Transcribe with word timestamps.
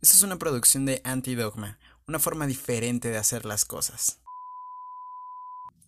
Esta 0.00 0.16
es 0.16 0.22
una 0.22 0.38
producción 0.38 0.86
de 0.86 1.00
Antidogma, 1.04 1.78
una 2.06 2.18
forma 2.18 2.46
diferente 2.46 3.08
de 3.10 3.18
hacer 3.18 3.44
las 3.44 3.64
cosas. 3.64 4.18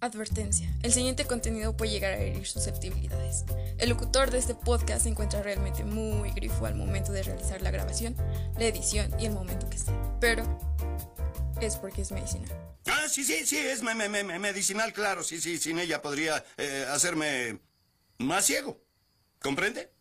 Advertencia. 0.00 0.74
El 0.82 0.92
siguiente 0.92 1.26
contenido 1.26 1.76
puede 1.76 1.90
llegar 1.92 2.12
a 2.14 2.18
herir 2.18 2.46
susceptibilidades. 2.46 3.44
El 3.78 3.90
locutor 3.90 4.30
de 4.30 4.38
este 4.38 4.54
podcast 4.54 5.02
se 5.02 5.10
encuentra 5.10 5.42
realmente 5.42 5.84
muy 5.84 6.30
grifo 6.32 6.64
al 6.66 6.74
momento 6.74 7.12
de 7.12 7.22
realizar 7.22 7.60
la 7.60 7.70
grabación, 7.70 8.16
la 8.58 8.64
edición 8.64 9.12
y 9.20 9.26
el 9.26 9.32
momento 9.32 9.68
que 9.68 9.76
esté. 9.76 9.92
Pero 10.18 10.42
es 11.60 11.76
porque 11.76 12.00
es 12.00 12.10
medicinal. 12.12 12.50
Ah, 12.86 13.06
sí, 13.10 13.22
sí, 13.24 13.44
sí, 13.46 13.58
es 13.58 13.82
me- 13.82 13.94
me- 13.94 14.08
me- 14.08 14.38
medicinal, 14.38 14.92
claro. 14.94 15.22
Sí, 15.22 15.38
sí, 15.38 15.58
sin 15.58 15.78
ella 15.78 16.00
podría 16.00 16.42
eh, 16.56 16.86
hacerme 16.90 17.60
más 18.18 18.46
ciego. 18.46 18.82
¿Comprende? 19.42 19.92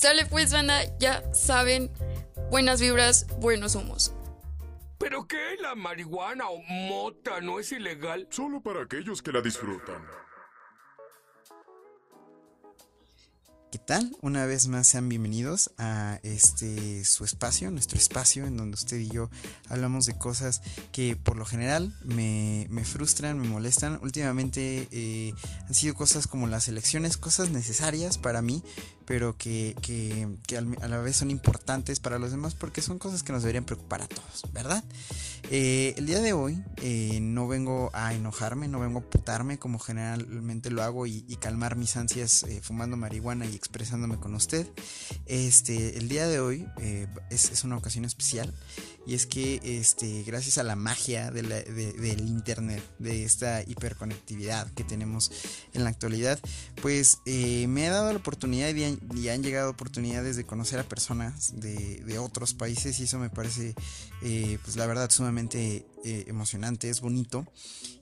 Sale 0.00 0.26
pues, 0.26 0.52
banda, 0.52 0.82
ya 0.98 1.22
saben, 1.32 1.90
buenas 2.50 2.82
vibras, 2.82 3.26
buenos 3.40 3.74
humos. 3.76 4.12
¿Pero 4.98 5.26
qué? 5.26 5.56
¿La 5.60 5.74
marihuana 5.74 6.50
o 6.50 6.58
mota 6.62 7.40
no 7.40 7.58
es 7.58 7.72
ilegal? 7.72 8.26
Solo 8.30 8.60
para 8.60 8.82
aquellos 8.82 9.22
que 9.22 9.32
la 9.32 9.40
disfrutan. 9.40 10.04
¿Qué 13.72 13.78
tal? 13.78 14.16
Una 14.20 14.46
vez 14.46 14.68
más 14.68 14.86
sean 14.86 15.08
bienvenidos 15.08 15.70
a 15.76 16.20
este 16.22 17.04
su 17.04 17.24
espacio, 17.24 17.70
nuestro 17.70 17.98
espacio 17.98 18.46
en 18.46 18.56
donde 18.56 18.74
usted 18.74 18.96
y 18.98 19.08
yo 19.08 19.28
hablamos 19.68 20.06
de 20.06 20.16
cosas 20.16 20.62
que 20.92 21.16
por 21.16 21.36
lo 21.36 21.44
general 21.44 21.94
me, 22.04 22.66
me 22.70 22.84
frustran, 22.84 23.38
me 23.38 23.48
molestan. 23.48 23.98
Últimamente 24.02 24.88
eh, 24.92 25.34
han 25.66 25.74
sido 25.74 25.94
cosas 25.94 26.26
como 26.26 26.46
las 26.46 26.68
elecciones, 26.68 27.16
cosas 27.16 27.50
necesarias 27.50 28.18
para 28.18 28.40
mí, 28.40 28.62
pero 29.06 29.36
que, 29.38 29.74
que- 29.82 30.28
que 30.46 30.56
a 30.58 30.88
la 30.88 30.98
vez 30.98 31.16
son 31.16 31.30
importantes 31.30 32.00
para 32.00 32.18
los 32.18 32.30
demás 32.32 32.54
porque 32.54 32.82
son 32.82 32.98
cosas 32.98 33.22
que 33.22 33.32
nos 33.32 33.42
deberían 33.42 33.64
preocupar 33.64 34.02
a 34.02 34.08
todos, 34.08 34.42
¿verdad? 34.52 34.82
Eh, 35.50 35.94
el 35.96 36.06
día 36.06 36.20
de 36.20 36.32
hoy 36.32 36.60
eh, 36.82 37.20
no 37.20 37.46
vengo 37.46 37.90
a 37.94 38.12
enojarme, 38.14 38.66
no 38.66 38.80
vengo 38.80 38.98
a 38.98 39.02
putarme 39.02 39.58
como 39.58 39.78
generalmente 39.78 40.70
lo 40.70 40.82
hago 40.82 41.06
y, 41.06 41.24
y 41.28 41.36
calmar 41.36 41.76
mis 41.76 41.96
ansias 41.96 42.42
eh, 42.42 42.60
fumando 42.62 42.96
marihuana 42.96 43.46
y 43.46 43.54
expresándome 43.54 44.16
con 44.18 44.34
usted. 44.34 44.66
Este, 45.26 45.98
el 45.98 46.08
día 46.08 46.26
de 46.26 46.40
hoy 46.40 46.66
eh, 46.80 47.06
es, 47.30 47.50
es 47.50 47.64
una 47.64 47.76
ocasión 47.76 48.04
especial 48.04 48.52
y 49.06 49.14
es 49.14 49.26
que 49.26 49.60
este, 49.62 50.24
gracias 50.24 50.58
a 50.58 50.64
la 50.64 50.74
magia 50.74 51.30
de 51.30 51.42
la- 51.44 51.62
de- 51.62 51.92
del 51.92 52.20
internet, 52.28 52.82
de 52.98 53.24
esta 53.24 53.62
hiperconectividad 53.62 54.68
que 54.72 54.82
tenemos 54.82 55.30
en 55.74 55.84
la 55.84 55.90
actualidad, 55.90 56.40
pues 56.82 57.18
eh, 57.24 57.66
me 57.68 57.86
he 57.86 57.88
dado 57.88 58.12
la 58.12 58.18
oportunidad 58.18 58.68
y 58.68 58.72
y 59.14 59.28
han 59.28 59.42
llegado 59.42 59.70
oportunidades 59.70 60.36
de 60.36 60.44
conocer 60.44 60.78
a 60.78 60.84
personas 60.84 61.60
de, 61.60 62.02
de 62.04 62.18
otros 62.18 62.54
países 62.54 62.98
y 63.00 63.04
eso 63.04 63.18
me 63.18 63.30
parece 63.30 63.74
eh, 64.22 64.58
pues 64.64 64.76
la 64.76 64.86
verdad 64.86 65.10
sumamente 65.10 65.86
eh, 66.06 66.24
emocionante, 66.28 66.88
es 66.88 67.00
bonito 67.00 67.44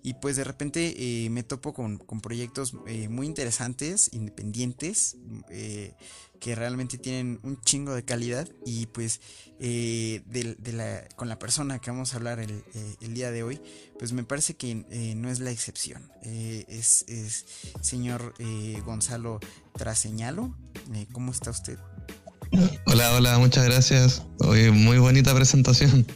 y 0.02 0.14
pues 0.14 0.36
de 0.36 0.44
repente 0.44 0.94
eh, 0.98 1.30
me 1.30 1.42
topo 1.42 1.72
con, 1.72 1.96
con 1.96 2.20
proyectos 2.20 2.74
eh, 2.86 3.08
muy 3.08 3.26
interesantes, 3.26 4.10
independientes, 4.12 5.16
eh, 5.48 5.94
que 6.40 6.54
realmente 6.54 6.98
tienen 6.98 7.40
un 7.42 7.58
chingo 7.62 7.94
de 7.94 8.04
calidad 8.04 8.46
y 8.66 8.84
pues 8.86 9.20
de 9.58 10.72
la- 10.74 11.08
con 11.16 11.28
la 11.30 11.38
persona 11.38 11.78
que 11.78 11.90
vamos 11.90 12.12
a 12.12 12.16
hablar 12.18 12.38
el, 12.38 12.62
el 13.00 13.14
día 13.14 13.30
de 13.30 13.42
hoy, 13.42 13.60
pues 13.98 14.12
me 14.12 14.24
parece 14.24 14.54
que 14.54 14.74
no 15.16 15.30
es 15.30 15.40
la 15.40 15.50
excepción. 15.50 16.10
Es, 16.22 17.06
es 17.08 17.46
señor 17.80 18.34
Gonzalo 18.84 19.40
Traseñalo. 19.78 20.54
¿Cómo 21.12 21.32
está 21.32 21.50
usted? 21.50 21.78
Hola, 22.86 23.14
hola, 23.14 23.38
muchas 23.38 23.64
gracias. 23.64 24.22
Oye, 24.40 24.70
muy 24.70 24.98
bonita 24.98 25.34
presentación. 25.34 26.06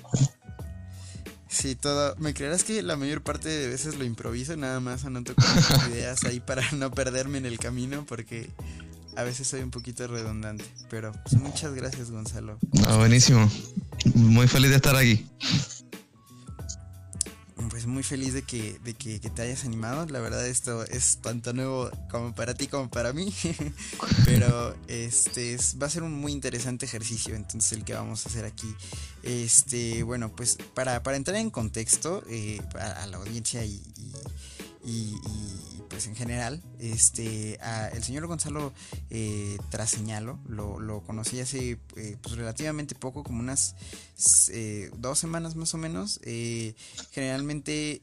Sí, 1.48 1.74
todo. 1.74 2.14
¿Me 2.18 2.34
creerás 2.34 2.62
que 2.62 2.82
la 2.82 2.96
mayor 2.96 3.22
parte 3.22 3.48
de 3.48 3.68
veces 3.68 3.96
lo 3.96 4.04
improviso? 4.04 4.56
Nada 4.56 4.80
más 4.80 5.04
anoto 5.04 5.34
como 5.34 5.48
ideas 5.94 6.24
ahí 6.24 6.40
para 6.40 6.70
no 6.72 6.90
perderme 6.90 7.38
en 7.38 7.46
el 7.46 7.58
camino 7.58 8.04
porque 8.06 8.50
a 9.16 9.22
veces 9.22 9.48
soy 9.48 9.62
un 9.62 9.70
poquito 9.70 10.06
redundante. 10.06 10.64
Pero 10.90 11.12
pues, 11.24 11.40
muchas 11.40 11.74
gracias, 11.74 12.10
Gonzalo. 12.10 12.58
No, 12.72 12.98
buenísimo. 12.98 13.50
Muy 14.14 14.46
feliz 14.46 14.70
de 14.70 14.76
estar 14.76 14.94
aquí. 14.94 15.26
Muy 17.88 18.02
feliz 18.02 18.34
de 18.34 18.42
que, 18.42 18.78
de 18.84 18.92
que, 18.94 19.18
te 19.18 19.42
hayas 19.42 19.64
animado. 19.64 20.04
La 20.06 20.20
verdad 20.20 20.46
esto 20.46 20.84
es 20.84 21.18
tanto 21.22 21.52
nuevo 21.54 21.90
como 22.10 22.34
para 22.34 22.52
ti 22.54 22.66
como 22.68 22.90
para 22.90 23.12
mí. 23.14 23.32
Pero 24.26 24.76
este 24.88 25.54
es- 25.54 25.76
va 25.80 25.86
a 25.86 25.90
ser 25.90 26.02
un 26.02 26.12
muy 26.12 26.32
interesante 26.32 26.84
ejercicio 26.86 27.34
entonces 27.34 27.72
el 27.72 27.84
que 27.84 27.94
vamos 27.94 28.26
a 28.26 28.28
hacer 28.28 28.44
aquí. 28.44 28.72
Este, 29.22 30.02
bueno, 30.02 30.30
pues 30.34 30.58
para, 30.74 31.02
para 31.02 31.16
entrar 31.16 31.36
en 31.38 31.50
contexto 31.50 32.22
eh, 32.28 32.60
a, 32.78 33.06
la 33.06 33.16
audiencia 33.16 33.64
y- 33.64 33.82
y, 34.84 35.14
pues 35.88 36.06
en 36.06 36.14
general, 36.14 36.62
este, 36.78 37.58
el 37.92 38.02
señor 38.02 38.26
Gonzalo 38.26 38.72
eh, 39.10 39.56
Traseñalo 39.70 40.38
lo, 40.48 40.80
lo 40.80 41.02
conocí 41.02 41.40
hace 41.40 41.78
eh, 41.96 42.16
pues 42.22 42.36
relativamente 42.36 42.94
poco, 42.94 43.22
como 43.24 43.40
unas 43.40 43.74
eh, 44.50 44.90
dos 44.96 45.18
semanas 45.18 45.56
más 45.56 45.74
o 45.74 45.78
menos. 45.78 46.20
Eh, 46.24 46.74
generalmente, 47.10 48.00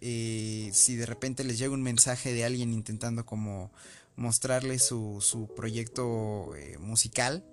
si 0.74 0.96
de 0.96 1.06
repente 1.06 1.44
les 1.44 1.58
llega 1.58 1.74
un 1.74 1.84
mensaje 1.84 2.34
de 2.34 2.46
alguien 2.46 2.74
intentando 2.74 3.26
como 3.26 3.72
mostrarle 4.16 4.80
su, 4.80 5.20
su 5.22 5.48
proyecto 5.54 6.54
musical, 6.80 7.44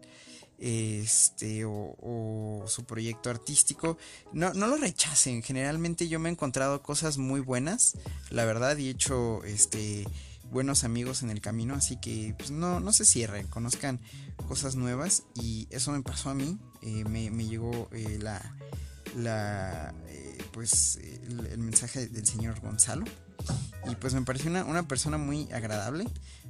este 0.63 1.65
o, 1.65 1.97
o 2.01 2.65
su 2.69 2.85
proyecto 2.85 3.31
artístico 3.31 3.99
no, 4.33 4.55
no 4.55 4.69
lo 4.69 4.77
rechacen. 4.77 5.43
Generalmente 5.43 6.09
yo 6.09 6.21
me 6.21 6.29
he 6.29 6.33
encontrado 6.33 6.83
cosas 6.83 7.19
muy 7.19 7.41
buenas 7.41 7.95
la 8.31 8.45
verdad 8.45 8.77
y 8.77 8.87
he 8.87 8.91
hecho 8.91 9.43
este 9.45 10.07
buenos 10.53 10.85
amigos 10.85 11.23
en 11.23 11.31
el 11.31 11.41
camino 11.41 11.75
así 11.75 11.97
que 11.97 12.35
pues, 12.37 12.51
no, 12.51 12.79
no 12.79 12.93
se 12.93 13.07
cierren 13.07 13.47
conozcan 13.47 14.01
cosas 14.49 14.77
nuevas 14.77 15.25
y 15.35 15.67
eso 15.71 15.93
me 15.93 16.03
pasó 16.03 16.29
a 16.29 16.35
mí 16.35 16.59
eh, 16.83 17.05
me, 17.09 17.31
me 17.31 17.47
llegó 17.47 17.89
eh, 17.93 18.19
la 18.21 18.55
la 19.17 19.95
eh, 20.09 20.39
pues 20.53 21.01
el, 21.27 21.59
mensaje 21.59 22.07
del 22.07 22.27
señor 22.27 22.61
Gonzalo 22.61 23.05
y 23.91 23.97
pues 23.97 24.13
me 24.15 24.23
pareció 24.23 24.51
una, 24.51 24.65
una 24.65 24.87
persona 24.87 25.17
muy 25.17 25.51
agradable 25.53 26.07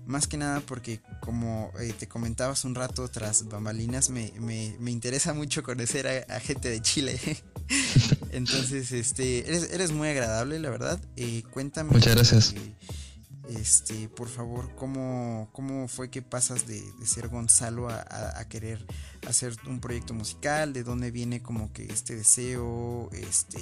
más 0.07 0.27
que 0.27 0.37
nada 0.37 0.61
porque 0.61 1.01
como 1.21 1.71
eh, 1.81 1.93
te 1.99 2.09
comentaba 2.09 2.53
hace 2.53 2.67
un 2.67 2.75
rato 2.75 3.09
tras 3.09 3.47
bambalinas 3.49 4.11
me, 4.11 4.33
me- 4.41 4.77
me 4.81 4.91
interesa 4.91 5.33
mucho 5.35 5.63
conocer 5.63 6.07
a, 6.29 6.35
a 6.37 6.41
gente 6.41 6.69
de 6.69 6.81
Chile. 6.83 7.21
Entonces 8.33 8.93
este 8.93 9.47
eres, 9.49 9.71
eres 9.73 9.93
muy 9.93 10.09
agradable 10.09 10.59
la 10.59 10.71
verdad. 10.71 11.01
Eh, 11.17 11.43
cuéntame 11.53 11.93
Muchas 11.93 12.15
gracias. 12.15 12.53
eh, 12.55 12.75
este 13.49 14.09
por 14.09 14.29
favor 14.29 14.75
cómo, 14.77 15.51
cómo 15.53 15.87
fue 15.89 16.11
que 16.11 16.23
pasas 16.23 16.67
de, 16.67 16.81
de 16.99 17.07
ser 17.07 17.29
Gonzalo 17.29 17.89
a, 17.89 17.97
a- 18.01 18.39
a 18.41 18.49
querer 18.49 18.85
hacer 19.29 19.55
un 19.67 19.81
proyecto 19.81 20.15
musical 20.15 20.73
de 20.73 20.83
dónde 20.85 21.11
viene 21.11 21.43
como 21.43 21.73
que 21.73 21.85
este 21.85 22.17
deseo 22.17 23.11
este 23.12 23.59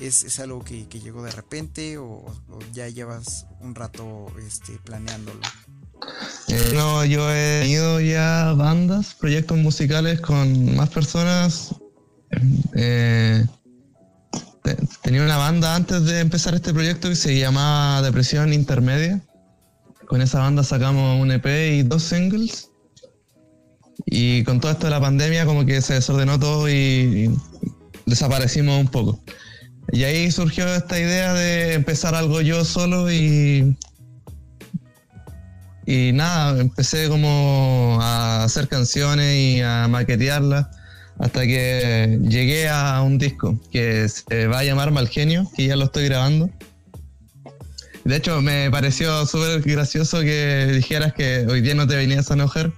¿Es, 0.00 0.24
es 0.24 0.40
algo 0.40 0.64
que, 0.64 0.88
que 0.88 0.98
llegó 1.00 1.22
de 1.22 1.30
repente 1.30 1.98
o, 1.98 2.24
ya 2.72 2.88
llevas 2.88 3.46
un 3.60 3.74
rato 3.74 4.26
este, 4.46 4.78
planeándolo? 4.84 5.40
Eh, 6.48 6.72
no, 6.74 7.04
yo 7.04 7.30
he 7.30 7.60
tenido 7.62 8.00
ya 8.00 8.54
bandas, 8.56 9.14
proyectos 9.14 9.58
musicales 9.58 10.20
con 10.20 10.74
más 10.74 10.88
personas. 10.88 11.74
Eh, 12.74 13.44
te- 14.62 14.78
tenía 15.02 15.22
una 15.22 15.36
banda 15.36 15.74
antes 15.76 16.04
de 16.04 16.20
empezar 16.20 16.54
este 16.54 16.72
proyecto 16.72 17.08
que 17.10 17.16
se 17.16 17.38
llamaba 17.38 18.00
Depresión 18.00 18.52
Intermedia. 18.54 19.20
Con 20.06 20.22
esa 20.22 20.40
banda 20.40 20.64
sacamos 20.64 21.20
un 21.20 21.30
EP 21.30 21.46
y 21.46 21.82
dos 21.82 22.02
singles. 22.04 22.70
Y 24.06 24.42
con 24.44 24.60
todo 24.60 24.72
esto 24.72 24.86
de 24.86 24.90
la 24.92 25.00
pandemia 25.00 25.44
como 25.44 25.66
que 25.66 25.82
se 25.82 25.94
desordenó 25.94 26.38
todo 26.40 26.68
y 26.70 27.30
desaparecimos 28.06 28.80
un 28.80 28.88
poco. 28.88 29.20
Y 29.92 30.04
ahí 30.04 30.30
surgió 30.30 30.72
esta 30.74 30.98
idea 30.98 31.34
de 31.34 31.74
empezar 31.74 32.14
algo 32.14 32.40
yo 32.40 32.64
solo 32.64 33.10
y 33.10 33.76
y 35.86 36.12
nada, 36.12 36.60
empecé 36.60 37.08
como 37.08 37.98
a 38.00 38.44
hacer 38.44 38.68
canciones 38.68 39.34
y 39.34 39.60
a 39.60 39.88
maquetearlas 39.88 40.68
hasta 41.18 41.42
que 41.42 42.18
llegué 42.22 42.68
a 42.68 43.02
un 43.02 43.18
disco 43.18 43.60
que 43.72 44.08
se 44.08 44.46
va 44.46 44.60
a 44.60 44.64
llamar 44.64 44.92
Malgenio, 44.92 45.50
que 45.56 45.66
ya 45.66 45.74
lo 45.74 45.86
estoy 45.86 46.04
grabando. 46.04 46.48
De 48.04 48.16
hecho, 48.16 48.40
me 48.40 48.70
pareció 48.70 49.26
súper 49.26 49.62
gracioso 49.62 50.20
que 50.20 50.70
dijeras 50.72 51.12
que 51.12 51.44
hoy 51.48 51.60
día 51.60 51.74
no 51.74 51.88
te 51.88 51.96
venías 51.96 52.30
a 52.30 52.34
enojar, 52.34 52.72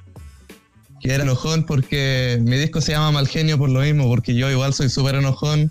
que 1.00 1.12
era 1.12 1.22
enojón 1.22 1.64
porque 1.66 2.38
mi 2.40 2.56
disco 2.56 2.80
se 2.80 2.92
llama 2.92 3.12
Malgenio 3.12 3.58
por 3.58 3.68
lo 3.68 3.80
mismo, 3.80 4.08
porque 4.08 4.34
yo 4.34 4.50
igual 4.50 4.72
soy 4.72 4.88
súper 4.88 5.16
enojón. 5.16 5.70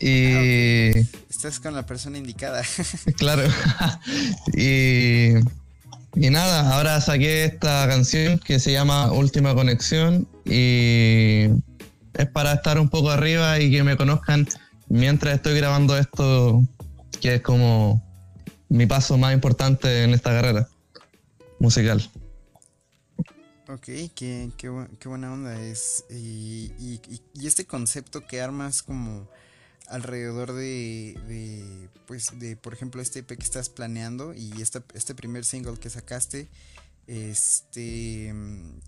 Y 0.00 0.90
Estás 1.30 1.60
con 1.60 1.74
la 1.74 1.84
persona 1.86 2.18
indicada. 2.18 2.62
claro. 3.18 3.42
y 4.56 5.34
Y 6.14 6.30
nada, 6.30 6.74
ahora 6.74 7.00
saqué 7.00 7.44
esta 7.44 7.86
canción 7.88 8.38
que 8.38 8.58
se 8.58 8.72
llama 8.72 9.12
Última 9.12 9.54
Conexión 9.54 10.26
y 10.44 11.46
es 12.14 12.26
para 12.32 12.54
estar 12.54 12.80
un 12.80 12.88
poco 12.88 13.10
arriba 13.10 13.60
y 13.60 13.70
que 13.70 13.82
me 13.84 13.96
conozcan 13.98 14.48
mientras 14.88 15.34
estoy 15.34 15.54
grabando 15.56 15.96
esto, 15.98 16.62
que 17.20 17.34
es 17.34 17.42
como 17.42 18.02
mi 18.70 18.86
paso 18.86 19.18
más 19.18 19.34
importante 19.34 20.04
en 20.04 20.14
esta 20.14 20.30
carrera 20.30 20.66
musical. 21.60 22.10
Ok, 23.68 23.82
qué, 24.14 24.50
qué, 24.56 24.70
qué 24.98 25.08
buena 25.08 25.32
onda 25.32 25.60
es. 25.60 26.04
Y- 26.10 26.72
y- 26.78 27.00
y 27.34 27.46
este 27.46 27.66
concepto 27.66 28.26
que 28.26 28.40
armas 28.40 28.82
como 28.82 29.28
alrededor 29.88 30.52
de, 30.52 31.18
de, 31.28 31.88
pues, 32.06 32.26
de, 32.38 32.56
por 32.56 32.72
ejemplo, 32.74 33.00
este 33.02 33.20
EP 33.20 33.26
que 33.36 33.44
estás 33.44 33.68
planeando 33.68 34.34
y 34.34 34.60
esta, 34.60 34.82
este 34.94 35.14
primer 35.14 35.44
single 35.44 35.78
que 35.78 35.90
sacaste, 35.90 36.48
este, 37.06 38.34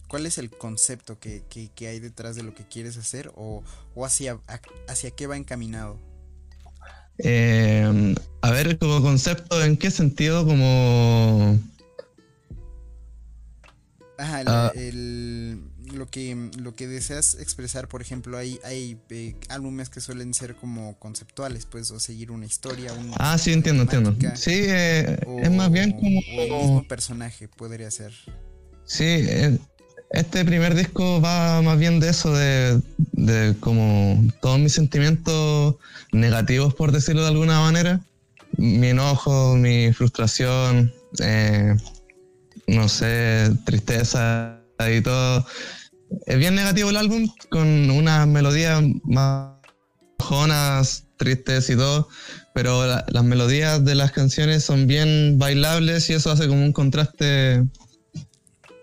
¿cuál 0.08 0.26
es 0.26 0.38
el 0.38 0.50
concepto 0.50 1.18
que, 1.20 1.42
que- 1.48 1.70
que 1.74 1.86
hay 1.88 2.00
detrás 2.00 2.34
de 2.36 2.42
lo 2.42 2.54
que 2.54 2.64
quieres 2.66 2.96
hacer 2.96 3.30
o, 3.36 3.62
o 3.94 4.04
hacia, 4.04 4.40
hacia 4.88 5.10
qué 5.12 5.26
va 5.26 5.36
encaminado? 5.36 5.98
Eh, 7.18 8.14
a 8.42 8.50
ver, 8.50 8.78
como 8.78 9.00
concepto, 9.02 9.62
¿en 9.64 9.76
qué 9.76 9.90
sentido? 9.90 10.44
Como... 10.46 11.58
Ajá, 14.16 14.40
el- 14.40 14.48
Ah. 14.48 14.72
el- 14.74 15.62
lo 15.92 16.06
que 16.06 16.50
lo 16.58 16.74
que 16.74 16.86
deseas 16.86 17.36
expresar, 17.40 17.88
por 17.88 18.02
ejemplo, 18.02 18.36
hay 18.38 18.58
hay 18.64 18.98
eh, 19.10 19.34
álbumes 19.48 19.88
que 19.88 20.00
suelen 20.00 20.34
ser 20.34 20.56
como 20.56 20.98
conceptuales, 20.98 21.66
pues, 21.66 21.90
o 21.90 22.00
seguir 22.00 22.30
una 22.30 22.46
historia, 22.46 22.92
un- 22.92 23.12
Ah, 23.18 23.38
sí, 23.38 23.52
entiendo, 23.52 23.82
entiendo. 23.82 24.14
Sí, 24.36 24.52
eh, 24.66 25.18
o- 25.26 25.42
es 25.42 25.50
más 25.50 25.70
bien 25.70 25.92
o 25.92 26.40
el 26.42 26.48
mismo 26.48 26.48
como... 26.48 26.88
personaje 26.88 27.48
podría 27.48 27.90
ser. 27.90 28.12
Sí, 28.84 29.04
eh, 29.04 29.58
este 30.10 30.44
primer 30.44 30.74
disco 30.74 31.20
va 31.20 31.60
más 31.62 31.78
bien 31.78 32.00
de 32.00 32.08
eso, 32.10 32.32
de, 32.32 32.80
de 33.12 33.54
como 33.60 34.22
todos 34.40 34.58
mis 34.58 34.72
sentimientos 34.72 35.76
negativos, 36.12 36.74
por 36.74 36.92
decirlo 36.92 37.22
de 37.22 37.28
alguna 37.28 37.60
manera. 37.60 38.00
Mi 38.56 38.88
enojo, 38.88 39.56
mi 39.56 39.92
frustración, 39.92 40.90
eh, 41.22 41.76
no 42.66 42.88
sé, 42.88 43.50
tristeza 43.66 44.62
y 44.90 45.00
todo. 45.02 45.44
Es 46.26 46.38
bien 46.38 46.54
negativo 46.54 46.90
el 46.90 46.96
álbum, 46.96 47.28
con 47.50 47.90
unas 47.90 48.26
melodías 48.26 48.82
más 49.04 49.58
bajonas, 50.18 51.04
tristes 51.16 51.70
y 51.70 51.76
todo, 51.76 52.08
pero 52.54 52.86
la- 52.86 53.04
las 53.08 53.24
melodías 53.24 53.84
de 53.84 53.94
las 53.94 54.12
canciones 54.12 54.64
son 54.64 54.86
bien 54.86 55.38
bailables 55.38 56.08
y 56.10 56.14
eso 56.14 56.30
hace 56.30 56.48
como 56.48 56.64
un 56.64 56.72
contraste 56.72 57.64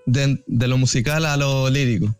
de, 0.05 0.43
lo 0.47 0.77
musical 0.77 1.25
a 1.25 1.37
lo 1.37 1.69
lírico. 1.69 2.15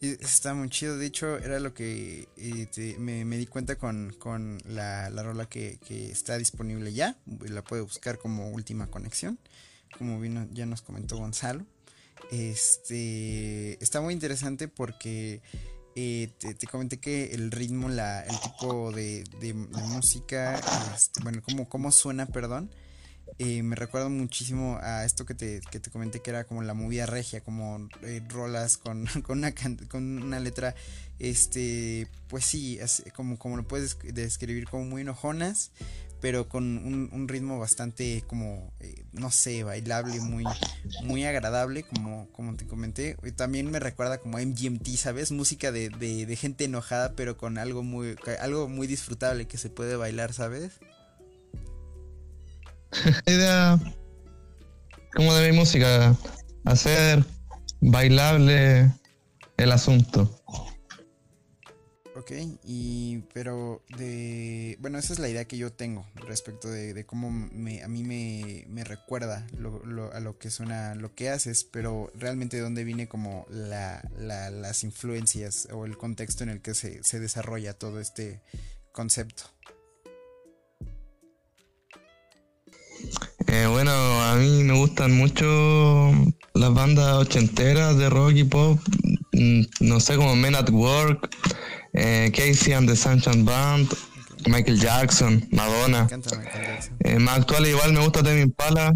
Está 0.00 0.54
muy 0.54 0.70
chido, 0.70 0.96
de 0.96 1.06
hecho 1.06 1.36
era 1.36 1.60
lo 1.60 1.74
que 1.74 2.26
eh, 2.38 2.96
me, 2.98 3.36
di 3.36 3.46
cuenta 3.46 3.76
con, 3.76 4.14
con 4.18 4.58
la, 4.64 5.10
la 5.10 5.22
rola 5.22 5.46
que, 5.46 5.78
que 5.86 6.10
está 6.10 6.38
disponible 6.38 6.94
ya, 6.94 7.18
la 7.26 7.62
puede 7.62 7.82
buscar 7.82 8.18
como 8.18 8.48
última 8.48 8.86
conexión, 8.86 9.38
como 9.98 10.18
vino, 10.18 10.48
ya 10.52 10.64
nos 10.64 10.80
comentó 10.80 11.18
Gonzalo. 11.18 11.66
Este 12.30 13.82
está 13.82 14.00
muy 14.00 14.14
interesante 14.14 14.68
porque 14.68 15.42
eh, 15.96 16.30
te, 16.38 16.66
comenté 16.66 16.98
que 16.98 17.32
el 17.34 17.50
ritmo, 17.50 17.88
la, 17.88 18.22
el 18.22 18.40
tipo 18.40 18.92
de, 18.92 19.24
música, 19.88 20.60
este, 20.94 21.20
bueno, 21.22 21.42
cómo, 21.42 21.68
cómo 21.68 21.90
suena, 21.90 22.26
perdón, 22.26 22.70
eh, 23.38 23.62
me 23.62 23.74
recuerda 23.74 24.08
muchísimo 24.08 24.78
a 24.80 25.04
esto 25.04 25.26
que 25.26 25.34
te, 25.34 25.60
que 25.70 25.80
te 25.80 25.90
comenté 25.90 26.20
que 26.22 26.30
era 26.30 26.44
como 26.44 26.62
la 26.62 26.74
movida 26.74 27.06
regia, 27.06 27.40
como 27.40 27.88
eh, 28.02 28.22
rolas 28.28 28.76
con, 28.76 29.06
con, 29.26 29.38
una, 29.38 29.52
con 29.88 30.22
una 30.22 30.38
letra, 30.38 30.76
este, 31.18 32.06
pues 32.28 32.44
sí, 32.44 32.78
como, 33.16 33.36
como 33.36 33.56
lo 33.56 33.66
puedes 33.66 33.98
describir 34.14 34.68
como 34.68 34.84
muy 34.84 35.02
enojonas, 35.02 35.72
pero 36.20 36.48
con 36.48 36.64
un, 37.12 37.28
ritmo 37.28 37.58
bastante 37.58 38.22
como, 38.26 38.72
eh, 38.80 39.04
no 39.12 39.30
sé, 39.30 39.64
bailable, 39.64 40.20
muy, 40.20 40.44
muy 41.02 41.24
agradable, 41.24 41.82
como, 41.82 42.28
como 42.32 42.56
te 42.56 42.66
comenté. 42.66 43.16
También 43.36 43.70
me 43.70 43.80
recuerda 43.80 44.18
como 44.18 44.38
MGMT, 44.38 44.88
¿sabes? 44.96 45.32
Música 45.32 45.72
de, 45.72 45.88
de, 45.88 46.36
gente 46.36 46.64
enojada, 46.64 47.12
pero 47.14 47.36
con 47.36 47.58
algo 47.58 47.82
muy, 47.82 48.16
algo 48.40 48.68
muy 48.68 48.86
disfrutable 48.86 49.46
que 49.46 49.58
se 49.58 49.70
puede 49.70 49.96
bailar, 49.96 50.32
¿sabes? 50.32 50.72
Idea 53.26 53.78
como 55.14 55.34
de 55.34 55.50
mi 55.50 55.56
música, 55.56 56.16
hacer 56.64 57.24
bailable 57.80 58.92
el 59.56 59.72
asunto. 59.72 60.30
Ok, 62.20 62.32
y 62.64 63.20
pero 63.32 63.82
de... 63.96 64.76
Bueno, 64.80 64.98
esa 64.98 65.14
es 65.14 65.18
la 65.18 65.30
idea 65.30 65.46
que 65.46 65.56
yo 65.56 65.72
tengo 65.72 66.04
respecto 66.16 66.68
de, 66.68 67.06
cómo 67.06 67.30
me, 67.30 67.82
a 67.82 67.88
mí 67.88 68.04
me, 68.04 68.66
me 68.68 68.84
recuerda 68.84 69.46
lo- 69.56 69.82
lo- 69.86 70.12
a 70.12 70.20
lo 70.20 70.36
que 70.36 70.50
suena 70.50 70.94
lo 70.94 71.14
que 71.14 71.30
haces, 71.30 71.64
pero 71.64 72.12
realmente 72.14 72.58
de 72.58 72.62
dónde 72.62 72.84
viene 72.84 73.08
como 73.08 73.46
la, 73.48 74.02
la- 74.18 74.50
las 74.50 74.84
influencias 74.84 75.66
o 75.72 75.86
el 75.86 75.96
contexto 75.96 76.44
en 76.44 76.50
el 76.50 76.60
que 76.60 76.74
se, 76.74 77.02
se 77.04 77.20
desarrolla 77.20 77.72
todo 77.72 78.00
este 78.00 78.42
concepto. 78.92 79.44
Eh, 83.46 83.66
bueno, 83.66 83.92
a 83.92 84.36
mí 84.36 84.62
me 84.62 84.76
gustan 84.78 85.12
mucho 85.16 86.12
las 86.52 86.74
bandas 86.74 87.14
ochenteras 87.16 87.96
de 87.96 88.10
rock 88.10 88.32
y 88.34 88.44
pop, 88.44 88.78
no 89.32 90.00
sé, 90.00 90.16
como 90.16 90.34
Men 90.36 90.54
at 90.54 90.70
Work, 90.70 91.28
eh, 91.92 92.30
Casey 92.34 92.72
and 92.72 92.88
the 92.88 92.96
Sunshine 92.96 93.44
Band, 93.44 93.88
Michael 94.46 94.78
Jackson, 94.80 95.46
Madonna. 95.50 95.98
Me 96.04 96.04
encanta 96.04 96.36
Michael 96.36 96.64
Jackson. 96.66 96.96
Eh, 97.04 97.18
más 97.18 97.38
actuales 97.40 97.70
igual 97.70 97.92
me 97.92 98.00
gusta 98.00 98.22
Tame 98.22 98.40
Impala 98.42 98.92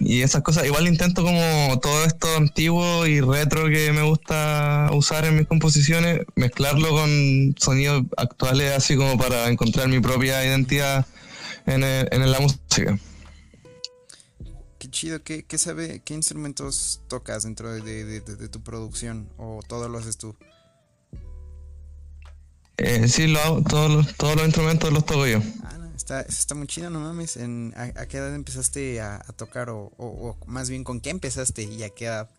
y 0.00 0.22
esas 0.22 0.42
cosas. 0.42 0.66
Igual 0.66 0.88
intento 0.88 1.22
como 1.22 1.78
todo 1.80 2.04
esto 2.04 2.26
antiguo 2.36 3.06
y 3.06 3.20
retro 3.20 3.68
que 3.68 3.92
me 3.92 4.02
gusta 4.02 4.88
usar 4.92 5.24
en 5.26 5.36
mis 5.36 5.46
composiciones, 5.46 6.20
mezclarlo 6.34 6.88
con 6.90 7.54
sonidos 7.58 8.04
actuales 8.16 8.72
así 8.76 8.96
como 8.96 9.16
para 9.18 9.48
encontrar 9.48 9.88
mi 9.88 10.00
propia 10.00 10.44
identidad 10.44 11.06
en, 11.66 11.84
el- 11.84 12.08
en 12.10 12.30
la 12.30 12.40
música. 12.40 12.98
Chido, 14.92 15.22
¿qué, 15.24 15.42
qué 15.44 15.58
sabe, 15.58 16.00
qué 16.04 16.14
instrumentos 16.14 17.00
tocas 17.08 17.42
dentro 17.42 17.72
de, 17.72 17.80
de- 17.82 18.20
de- 18.20 18.36
de 18.36 18.48
tu 18.48 18.60
producción 18.62 19.28
o 19.38 19.60
todo 19.66 19.88
lo 19.88 19.98
haces 19.98 20.16
tú? 20.18 20.36
Eh, 22.76 23.08
sí, 23.08 23.26
lo 23.26 23.40
hago, 23.40 23.62
todos 23.62 23.90
los, 23.90 24.16
todos 24.16 24.36
los 24.36 24.44
instrumentos 24.44 24.92
los 24.92 25.04
toco 25.04 25.26
yo. 25.26 25.38
Ah, 25.64 25.78
no, 25.78 25.94
está, 25.96 26.20
está 26.22 26.54
muy 26.54 26.66
chido, 26.66 26.90
no 26.90 27.00
mames. 27.00 27.36
En, 27.36 27.72
a, 27.76 27.82
a 28.00 28.06
qué 28.06 28.18
edad 28.18 28.34
empezaste 28.34 29.00
a, 29.00 29.16
a 29.16 29.32
tocar? 29.32 29.70
O, 29.70 29.92
o- 29.96 30.36
o 30.40 30.46
más 30.46 30.68
bien, 30.70 30.84
¿con 30.84 31.00
qué 31.00 31.10
empezaste 31.10 31.62
y 31.62 31.82
a 31.82 31.90
qué 31.90 32.06
edad? 32.06 32.30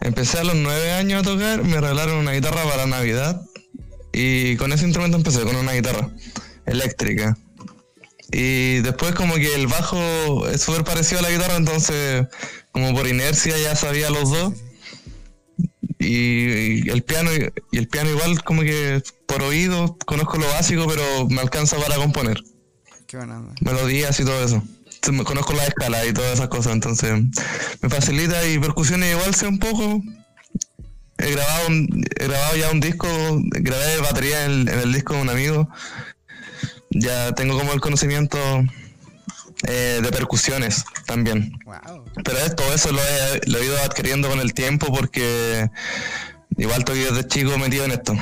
Empecé 0.00 0.38
a 0.38 0.44
los 0.44 0.56
nueve 0.56 0.92
años 0.92 1.20
a 1.20 1.24
tocar, 1.24 1.62
me 1.64 1.80
regalaron 1.80 2.16
una 2.18 2.32
guitarra 2.32 2.64
para 2.64 2.86
Navidad 2.86 3.40
y 4.12 4.56
con 4.56 4.72
ese 4.72 4.84
instrumento 4.84 5.16
empecé, 5.16 5.42
con 5.42 5.56
una 5.56 5.72
guitarra 5.72 6.10
eléctrica. 6.66 7.36
Y 8.30 8.80
después 8.80 9.14
como 9.14 9.34
que 9.36 9.54
el 9.54 9.66
bajo 9.66 10.46
es 10.48 10.60
súper 10.62 10.84
parecido 10.84 11.20
a 11.20 11.22
la 11.22 11.30
guitarra, 11.30 11.56
entonces 11.56 12.26
como 12.72 12.94
por 12.94 13.06
inercia 13.08 13.56
ya 13.58 13.74
sabía 13.74 14.10
los 14.10 14.30
dos. 14.30 14.54
Y, 15.98 16.84
y 16.86 16.90
el 16.90 17.02
piano 17.02 17.30
y 17.72 17.78
el 17.78 17.88
piano 17.88 18.10
igual 18.10 18.42
como 18.44 18.62
que 18.62 19.02
por 19.26 19.42
oído 19.42 19.96
conozco 20.06 20.36
lo 20.38 20.46
básico, 20.48 20.86
pero 20.86 21.28
me 21.28 21.40
alcanza 21.40 21.76
para 21.76 21.96
componer 21.96 22.40
Qué 23.06 23.16
buena 23.16 23.38
onda. 23.38 23.54
melodías 23.60 24.18
y 24.20 24.24
todo 24.24 24.44
eso. 24.44 24.62
Conozco 25.24 25.52
la 25.54 25.64
escala 25.64 26.04
y 26.06 26.12
todas 26.12 26.34
esas 26.34 26.48
cosas, 26.48 26.72
entonces 26.74 27.12
me 27.80 27.88
facilita 27.88 28.46
y 28.46 28.58
percusiones 28.58 29.12
igual 29.12 29.34
sé 29.34 29.46
un 29.46 29.58
poco. 29.58 30.02
He 31.18 31.32
grabado, 31.32 31.66
un- 31.68 32.04
he 32.18 32.24
grabado 32.26 32.56
ya 32.56 32.70
un 32.70 32.80
disco, 32.80 33.08
grabé 33.42 33.96
batería 33.98 34.44
en 34.44 34.50
el, 34.52 34.68
en 34.68 34.78
el 34.80 34.92
disco 34.92 35.14
de 35.14 35.22
un 35.22 35.30
amigo. 35.30 35.68
Ya 36.90 37.32
tengo 37.34 37.58
como 37.58 37.72
el 37.72 37.80
conocimiento 37.80 38.38
eh, 39.66 40.00
de 40.02 40.10
percusiones 40.10 40.84
también. 41.06 41.52
Wow. 41.64 42.04
Pero 42.24 42.38
es- 42.38 42.54
todo 42.56 42.72
eso 42.74 42.92
lo 42.92 43.00
he, 43.00 43.40
lo 43.46 43.58
he 43.58 43.64
ido 43.64 43.78
adquiriendo 43.82 44.28
con 44.28 44.40
el 44.40 44.54
tiempo 44.54 44.86
porque 44.92 45.70
igual 46.56 46.78
estoy 46.80 47.00
desde 47.00 47.26
chico 47.26 47.56
metido 47.58 47.84
en 47.84 47.90
esto. 47.92 48.14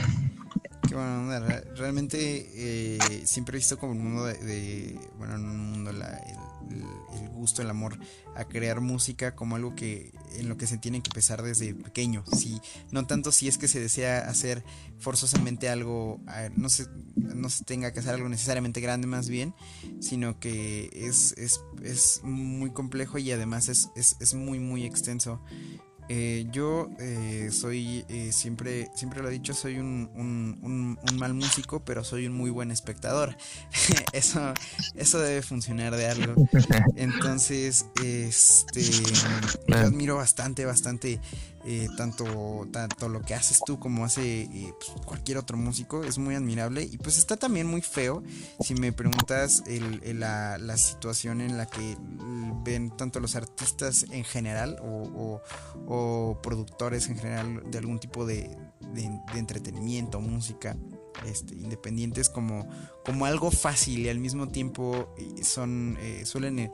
Qué 0.89 0.95
buena 0.95 1.19
onda. 1.19 1.41
Re- 1.41 1.65
Realmente 1.77 2.19
eh, 2.55 3.23
siempre 3.25 3.57
he 3.57 3.59
visto 3.59 3.79
como 3.79 3.93
un 3.93 4.03
mundo 4.03 4.25
de, 4.25 4.35
de- 4.39 4.99
bueno, 5.19 5.35
en 5.37 5.45
un 5.45 5.71
mundo, 5.73 5.93
la- 5.93 6.09
el, 6.19 6.37
el- 6.71 7.21
el 7.23 7.29
gusto, 7.31 7.63
el 7.63 7.71
amor 7.71 7.99
a 8.35 8.45
crear 8.45 8.81
música 8.81 9.35
como 9.35 9.57
algo 9.57 9.75
que 9.75 10.13
en 10.37 10.49
lo 10.49 10.57
que 10.57 10.67
se 10.67 10.77
tiene 10.79 11.01
que 11.03 11.09
empezar 11.09 11.43
desde 11.43 11.75
pequeño. 11.75 12.25
Si, 12.37 12.61
no 12.91 13.07
tanto 13.07 13.33
si 13.33 13.49
es 13.49 13.57
que 13.59 13.69
se 13.69 13.81
desea 13.81 14.29
hacer 14.29 14.65
forzosamente 14.99 15.69
algo, 15.69 16.21
eh, 16.37 16.51
no 16.57 16.69
se, 16.69 16.87
no 17.17 17.49
se 17.49 17.65
tenga 17.65 17.93
que 17.93 18.01
hacer 18.01 18.15
algo 18.15 18.29
necesariamente 18.29 18.81
grande 18.81 19.07
más 19.07 19.29
bien, 19.29 19.55
sino 20.01 20.39
que 20.41 20.91
es, 20.93 21.33
es, 21.39 21.61
es 21.83 22.21
muy 22.23 22.71
complejo 22.71 23.19
y 23.19 23.31
además 23.33 23.69
es, 23.69 23.89
es, 23.97 24.17
es 24.21 24.35
muy 24.35 24.59
muy 24.59 24.85
extenso. 24.85 25.41
Eh, 26.09 26.47
yo 26.53 26.89
eh, 27.01 27.49
soy, 27.51 28.05
eh, 28.09 28.31
siempre, 28.33 28.91
siempre 28.95 29.23
lo 29.23 29.29
he 29.29 29.33
dicho, 29.33 29.55
soy 29.55 29.79
un, 29.79 30.09
un, 30.15 30.59
un, 30.63 30.99
un, 31.03 31.19
mal 31.19 31.35
músico, 31.35 31.85
pero 31.85 32.05
soy 32.05 32.27
un 32.27 32.33
muy 32.33 32.51
buen 32.51 32.71
espectador. 32.71 33.37
eso, 34.13 34.55
eso 34.95 35.19
debe 35.19 35.43
funcionar 35.43 35.97
de 35.97 36.07
algo. 36.07 36.35
Entonces, 36.97 37.87
este, 38.05 38.83
yo 39.67 39.77
admiro 39.77 40.17
bastante, 40.17 40.65
bastante 40.65 41.21
eh, 41.67 41.89
tanto, 41.97 42.69
tanto 42.73 43.09
lo 43.09 43.23
que 43.23 43.35
haces 43.35 43.61
tú 43.67 43.81
como 43.81 44.05
hace 44.05 44.43
eh, 44.43 44.75
pues, 44.79 45.05
cualquier 45.05 45.39
otro 45.39 45.57
músico, 45.57 46.05
es 46.05 46.17
muy 46.17 46.35
admirable. 46.35 46.85
Y 46.85 46.97
pues 46.99 47.19
está 47.19 47.37
también 47.37 47.67
muy 47.67 47.83
feo, 47.83 48.23
si 48.61 48.75
me 48.75 48.93
preguntas 48.93 49.65
la, 49.67 50.77
situación 50.77 51.41
en 51.41 51.57
la 51.57 51.67
que 51.67 51.97
ven 52.63 52.91
tanto 52.97 53.19
los 53.19 53.35
artistas 53.35 54.07
en 54.11 54.25
general 54.25 54.79
o, 54.83 55.41
o, 55.89 55.89
o 55.89 56.43
productores 56.43 57.09
en 57.09 57.17
general 57.17 57.63
de 57.71 57.79
algún 57.79 57.99
tipo 57.99 58.27
de, 58.27 58.57
de, 58.93 59.21
de 59.33 59.39
entretenimiento, 59.39 60.21
música, 60.21 60.77
este, 61.25 61.55
independientes 61.55 62.29
como, 62.29 62.69
como 63.05 63.25
algo 63.27 63.51
fácil 63.51 64.01
y 64.01 64.09
al 64.09 64.19
mismo 64.19 64.49
tiempo 64.49 65.09
eh, 65.17 65.45
son 65.45 65.97
eh, 66.01 66.27
suelen 66.27 66.59
eh, 66.59 66.73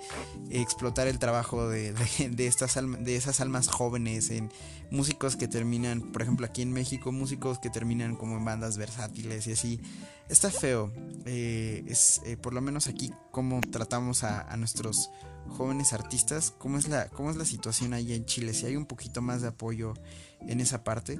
explotar 0.51 1.07
el 1.07 1.19
trabajo 1.19 1.69
de, 1.69 1.93
de, 1.93 2.47
estas 2.47 2.75
de 2.75 3.17
esas 3.17 3.41
almas 3.41 3.69
jóvenes 3.69 4.31
en 4.31 4.51
músicos 4.91 5.37
que 5.37 5.49
terminan 5.49 6.13
por 6.13 6.23
ejemplo 6.23 6.47
aquí 6.47 6.63
en 6.63 6.73
México 6.73 7.13
músicos 7.13 7.59
que 7.59 7.71
terminan 7.71 8.17
como 8.17 8.37
en 8.37 8.45
bandas 8.45 8.77
versátiles 8.77 9.47
y 9.47 9.53
así. 9.53 9.81
Está 10.29 10.51
feo 10.51 10.91
es 11.27 12.23
por 12.41 12.55
lo 12.55 12.63
menos 12.63 12.87
aquí 12.87 13.13
cómo 13.33 13.61
tratamos 13.61 14.25
a, 14.25 14.41
a 14.41 14.57
nuestros 14.57 15.11
jóvenes 15.49 15.93
artistas 15.93 16.55
cómo 16.57 16.79
es 16.79 16.89
la 16.89 17.09
cómo 17.11 17.31
es 17.31 17.37
la 17.37 17.45
situación 17.45 17.93
allá 17.93 18.15
en 18.15 18.25
Chile 18.25 18.55
si 18.55 18.65
hay 18.65 18.77
un 18.77 18.87
poquito 18.87 19.21
más 19.21 19.43
de 19.43 19.49
apoyo 19.49 19.93
en 20.41 20.61
esa 20.61 20.85
parte 20.85 21.19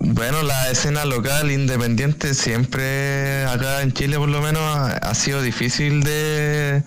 bueno, 0.00 0.42
la 0.42 0.70
escena 0.70 1.04
local 1.04 1.50
independiente 1.50 2.34
siempre 2.34 3.44
acá 3.44 3.82
en 3.82 3.92
Chile 3.92 4.16
por 4.16 4.28
lo 4.28 4.40
menos 4.40 4.62
ha 4.62 5.14
sido 5.14 5.42
difícil 5.42 6.02
de, 6.02 6.82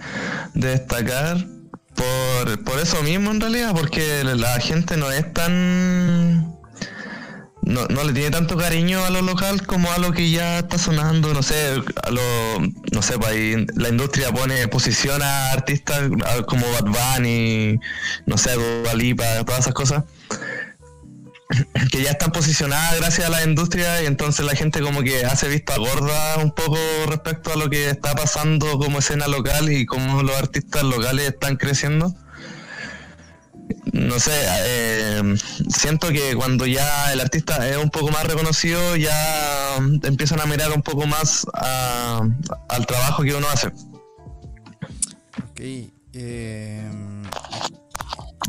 de 0.53 0.67
destacar 0.67 1.37
por, 1.95 2.63
por, 2.63 2.79
eso 2.79 3.01
mismo 3.03 3.31
en 3.31 3.41
realidad, 3.41 3.73
porque 3.73 4.23
la 4.23 4.59
gente 4.59 4.97
no 4.97 5.11
es 5.11 5.31
tan... 5.33 6.59
No, 7.63 7.85
no, 7.87 8.03
le 8.03 8.11
tiene 8.11 8.31
tanto 8.31 8.57
cariño 8.57 9.05
a 9.05 9.11
lo 9.11 9.21
local 9.21 9.65
como 9.67 9.91
a 9.91 9.97
lo 9.99 10.11
que 10.11 10.29
ya 10.31 10.59
está 10.59 10.77
sonando, 10.79 11.33
no 11.33 11.43
sé, 11.43 11.81
a 12.03 12.09
lo, 12.09 12.21
no 12.91 13.01
sé, 13.01 13.19
pues 13.19 13.65
la 13.75 13.89
industria 13.89 14.31
pone, 14.31 14.67
posiciona 14.67 15.25
a 15.25 15.51
artistas 15.53 16.09
como 16.47 16.65
Bad 16.71 17.17
Bunny, 17.17 17.79
no 18.25 18.37
sé, 18.37 18.55
Dua 18.55 18.95
Lipa, 18.95 19.45
todas 19.45 19.61
esas 19.61 19.73
cosas 19.75 20.03
que 21.91 22.03
ya 22.03 22.11
están 22.11 22.31
posicionadas 22.31 22.97
gracias 22.97 23.27
a 23.27 23.29
la 23.29 23.43
industria 23.43 24.01
y 24.03 24.05
entonces 24.05 24.45
la 24.45 24.55
gente 24.55 24.81
como 24.81 25.01
que 25.01 25.25
hace 25.25 25.47
vista 25.49 25.77
gorda 25.77 26.37
un 26.37 26.51
poco 26.51 26.77
respecto 27.07 27.53
a 27.53 27.55
lo 27.55 27.69
que 27.69 27.89
está 27.89 28.15
pasando 28.15 28.77
como 28.79 28.99
escena 28.99 29.27
local 29.27 29.71
y 29.71 29.85
cómo 29.85 30.23
los 30.23 30.35
artistas 30.35 30.83
locales 30.83 31.27
están 31.27 31.57
creciendo. 31.57 32.13
No 33.93 34.19
sé, 34.19 34.33
eh, 34.33 35.35
siento 35.69 36.09
que 36.09 36.35
cuando 36.35 36.65
ya 36.65 37.13
el 37.13 37.21
artista 37.21 37.67
es 37.69 37.77
un 37.77 37.89
poco 37.89 38.11
más 38.11 38.25
reconocido 38.25 38.97
ya 38.97 39.77
empiezan 40.03 40.41
a 40.41 40.45
mirar 40.45 40.71
un 40.73 40.81
poco 40.81 41.05
más 41.07 41.45
a, 41.53 42.21
al 42.69 42.85
trabajo 42.85 43.23
que 43.23 43.33
uno 43.33 43.47
hace. 43.49 43.67
Ok, 45.37 45.59
eh, 46.13 46.91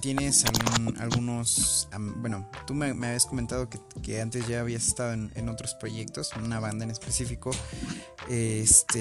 tienes 0.03 0.45
algún, 0.45 0.99
algunos, 1.01 1.89
um, 1.97 2.21
bueno, 2.21 2.51
tú 2.67 2.75
me, 2.75 2.93
me, 2.93 3.07
habías 3.07 3.25
comentado 3.25 3.71
que, 3.71 3.79
que, 4.03 4.21
antes 4.21 4.49
ya 4.49 4.61
habías 4.61 4.87
estado 4.87 5.13
en, 5.13 5.31
en, 5.37 5.49
otros 5.49 5.75
proyectos, 5.75 6.33
en 6.37 6.43
una 6.43 6.59
banda 6.59 6.85
en 6.85 6.91
específico. 6.91 7.53
Este, 8.29 8.99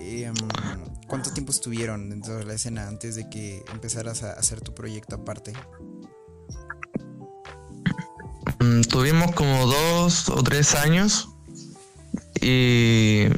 eh, 0.00 0.30
um, 0.30 0.88
¿cuánto 1.08 1.32
tiempo 1.32 1.50
estuvieron 1.50 2.08
dentro 2.08 2.36
de 2.36 2.44
la 2.44 2.54
escena 2.54 2.86
antes 2.86 3.16
de 3.16 3.28
que 3.28 3.64
empezaras 3.72 4.22
a 4.22 4.32
hacer 4.34 4.60
tu 4.60 4.72
proyecto 4.72 5.16
aparte? 5.16 5.52
Mm, 8.60 8.82
tuvimos 8.82 9.32
como 9.32 9.66
dos 9.66 10.28
o 10.28 10.42
tres 10.44 10.76
años 10.76 11.28
y 12.42 13.28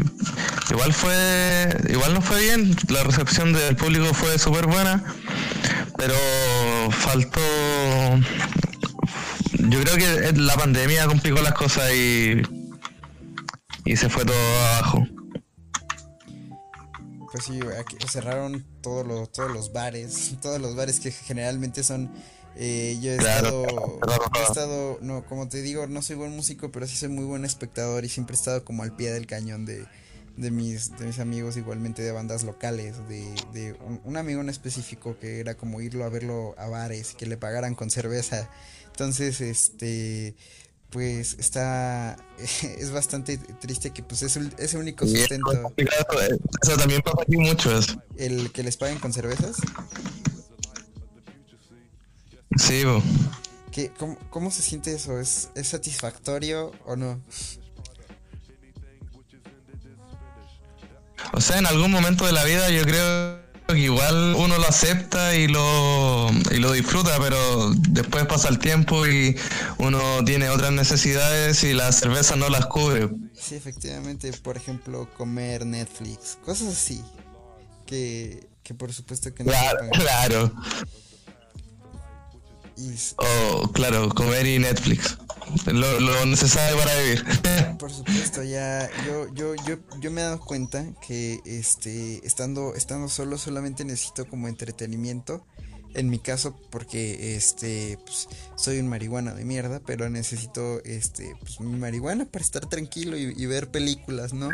igual 0.70 0.92
fue 0.92 1.68
igual 1.88 2.14
no 2.14 2.22
fue 2.22 2.40
bien 2.40 2.74
la 2.88 3.04
recepción 3.04 3.52
del 3.52 3.76
público 3.76 4.12
fue 4.14 4.38
súper 4.38 4.66
buena 4.66 5.04
pero 5.96 6.14
faltó 6.90 7.40
yo 9.58 9.80
creo 9.80 9.96
que 9.96 10.32
la 10.40 10.54
pandemia 10.56 11.06
complicó 11.06 11.40
las 11.42 11.54
cosas 11.54 11.92
y 11.92 12.42
y 13.84 13.96
se 13.96 14.08
fue 14.08 14.24
todo 14.24 14.36
abajo. 14.36 15.06
Pues 17.32 17.44
sí 17.44 17.60
cerraron 18.08 18.64
todos 18.80 19.06
los 19.06 19.32
todos 19.32 19.52
los 19.52 19.72
bares 19.72 20.34
todos 20.42 20.60
los 20.60 20.76
bares 20.76 21.00
que 21.00 21.10
generalmente 21.10 21.82
son 21.82 22.10
eh, 22.56 22.98
yo 23.00 23.12
he 23.12 23.16
claro, 23.16 23.64
estado, 23.66 24.00
claro. 24.00 24.24
he 24.34 24.42
estado, 24.42 24.98
no, 25.00 25.24
como 25.24 25.48
te 25.48 25.62
digo, 25.62 25.86
no 25.86 26.02
soy 26.02 26.16
buen 26.16 26.34
músico, 26.34 26.70
pero 26.70 26.86
sí 26.86 26.96
soy 26.96 27.08
muy 27.08 27.24
buen 27.24 27.44
espectador 27.44 28.04
y 28.04 28.08
siempre 28.08 28.34
he 28.34 28.38
estado 28.38 28.64
como 28.64 28.82
al 28.82 28.94
pie 28.94 29.12
del 29.12 29.26
cañón 29.26 29.66
de, 29.66 29.84
de, 30.36 30.50
mis, 30.50 30.96
de 30.98 31.06
mis 31.06 31.18
amigos, 31.18 31.56
igualmente 31.56 32.02
de 32.02 32.12
bandas 32.12 32.44
locales, 32.44 32.96
de, 33.08 33.34
de 33.52 33.72
un, 33.84 34.00
un, 34.04 34.16
amigo 34.16 34.40
en 34.40 34.48
específico 34.48 35.16
que 35.18 35.40
era 35.40 35.56
como 35.56 35.80
irlo 35.80 36.04
a 36.04 36.08
verlo 36.08 36.54
a 36.58 36.68
bares, 36.68 37.14
que 37.14 37.26
le 37.26 37.36
pagaran 37.36 37.74
con 37.74 37.90
cerveza. 37.90 38.48
Entonces, 38.86 39.40
este, 39.40 40.36
pues 40.94 41.36
está, 41.40 42.16
es 42.78 42.92
bastante 42.92 43.36
triste 43.36 43.90
que 43.90 44.04
pues 44.04 44.22
es, 44.22 44.36
es 44.36 44.74
el 44.74 44.80
único 44.80 45.06
sustento. 45.06 45.52
Eso, 45.76 46.06
eso 46.62 46.76
también 46.76 47.02
pasa 47.02 47.22
aquí 47.22 47.36
mucho. 47.36 47.76
Eso. 47.76 48.00
El 48.16 48.52
que 48.52 48.62
les 48.62 48.76
paguen 48.76 49.00
con 49.00 49.12
cervezas. 49.12 49.56
Sí, 52.56 52.84
bo. 52.84 53.02
¿Qué, 53.72 53.90
cómo, 53.98 54.16
cómo, 54.30 54.50
se 54.50 54.62
siente 54.62 54.94
eso? 54.94 55.18
¿Es, 55.18 55.50
¿Es 55.54 55.68
satisfactorio 55.68 56.72
o 56.86 56.96
no? 56.96 57.20
O 61.32 61.40
sea, 61.40 61.58
en 61.58 61.66
algún 61.66 61.90
momento 61.90 62.26
de 62.26 62.32
la 62.32 62.44
vida 62.44 62.70
yo 62.70 62.82
creo 62.82 63.42
que 63.66 63.78
igual 63.78 64.34
uno 64.36 64.58
lo 64.58 64.68
acepta 64.68 65.34
y 65.34 65.48
lo, 65.48 66.30
y 66.50 66.58
lo 66.58 66.72
disfruta, 66.72 67.16
pero 67.18 67.72
después 67.88 68.26
pasa 68.26 68.48
el 68.48 68.58
tiempo 68.58 69.06
y 69.06 69.36
uno 69.78 70.24
tiene 70.24 70.50
otras 70.50 70.72
necesidades 70.72 71.64
y 71.64 71.72
la 71.72 71.90
cerveza 71.92 72.36
no 72.36 72.48
las 72.50 72.66
cubre. 72.66 73.08
Sí, 73.34 73.54
efectivamente, 73.54 74.32
por 74.34 74.56
ejemplo, 74.56 75.08
comer 75.16 75.64
Netflix, 75.64 76.38
cosas 76.44 76.68
así, 76.68 77.02
que, 77.86 78.46
que 78.62 78.74
por 78.74 78.92
supuesto 78.92 79.34
que 79.34 79.44
no. 79.44 79.50
Claro, 79.50 79.88
claro. 79.92 80.52
Oh, 83.16 83.68
claro, 83.72 84.08
comer 84.08 84.46
y 84.46 84.58
Netflix. 84.58 85.18
Lo, 85.66 86.00
lo, 86.00 86.26
necesario 86.26 86.76
para 86.78 86.96
vivir. 86.98 87.24
Por 87.78 87.90
supuesto, 87.90 88.42
ya 88.42 88.90
yo, 89.06 89.32
yo, 89.34 89.54
yo, 89.66 89.76
yo 90.00 90.10
me 90.10 90.20
he 90.20 90.24
dado 90.24 90.40
cuenta 90.40 90.84
que 91.06 91.40
este 91.44 92.26
estando, 92.26 92.74
estando 92.74 93.08
solo 93.08 93.38
solamente 93.38 93.84
necesito 93.84 94.26
como 94.26 94.48
entretenimiento. 94.48 95.44
En 95.94 96.10
mi 96.10 96.18
caso, 96.18 96.56
porque 96.70 97.36
este 97.36 97.98
pues, 98.04 98.28
soy 98.56 98.80
un 98.80 98.88
marihuana 98.88 99.32
de 99.32 99.44
mierda, 99.44 99.80
pero 99.86 100.10
necesito 100.10 100.82
este 100.84 101.36
pues, 101.40 101.60
mi 101.60 101.78
marihuana 101.78 102.24
para 102.24 102.44
estar 102.44 102.66
tranquilo 102.66 103.16
y, 103.16 103.32
y 103.36 103.46
ver 103.46 103.70
películas, 103.70 104.32
¿no? 104.32 104.50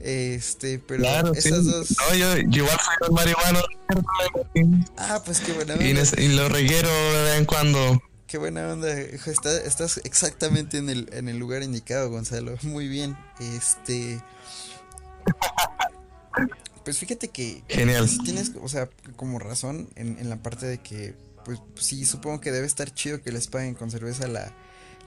Este, 0.00 0.78
pero 0.78 1.02
claro, 1.02 1.32
esas 1.34 1.64
sí. 1.64 1.70
dos. 1.70 1.96
No, 1.98 2.14
yo, 2.14 2.36
yo, 2.48 2.64
igual 2.64 2.78
soy 2.78 3.08
un 3.08 3.14
mierda. 3.14 4.86
Ah, 4.98 5.22
pues 5.24 5.40
qué 5.40 5.52
buena 5.52 5.74
onda. 5.74 5.86
Y, 5.86 6.24
y 6.24 6.28
lo 6.28 6.48
requiero 6.48 6.88
de 6.88 7.22
vez 7.22 7.38
en 7.38 7.44
cuando. 7.46 8.02
Qué 8.26 8.38
buena 8.38 8.68
onda, 8.68 8.92
Está, 8.92 9.56
estás 9.56 10.00
exactamente 10.04 10.78
en 10.78 10.90
el, 10.90 11.08
en 11.12 11.28
el 11.28 11.38
lugar 11.38 11.62
indicado, 11.62 12.10
Gonzalo. 12.10 12.56
Muy 12.62 12.88
bien. 12.88 13.16
Este. 13.38 14.20
Pues 16.86 16.98
fíjate 16.98 17.26
que. 17.26 17.64
Genial. 17.68 18.08
Si 18.08 18.18
tienes, 18.20 18.52
o 18.62 18.68
sea, 18.68 18.88
como 19.16 19.40
razón 19.40 19.88
en, 19.96 20.20
en, 20.20 20.28
la 20.28 20.36
parte 20.36 20.66
de 20.66 20.78
que. 20.78 21.16
Pues 21.44 21.58
sí, 21.74 22.06
supongo 22.06 22.40
que 22.40 22.52
debe 22.52 22.64
estar 22.64 22.94
chido 22.94 23.20
que 23.20 23.32
les 23.32 23.48
paguen 23.48 23.74
con 23.74 23.90
cerveza 23.90 24.28
la, 24.28 24.54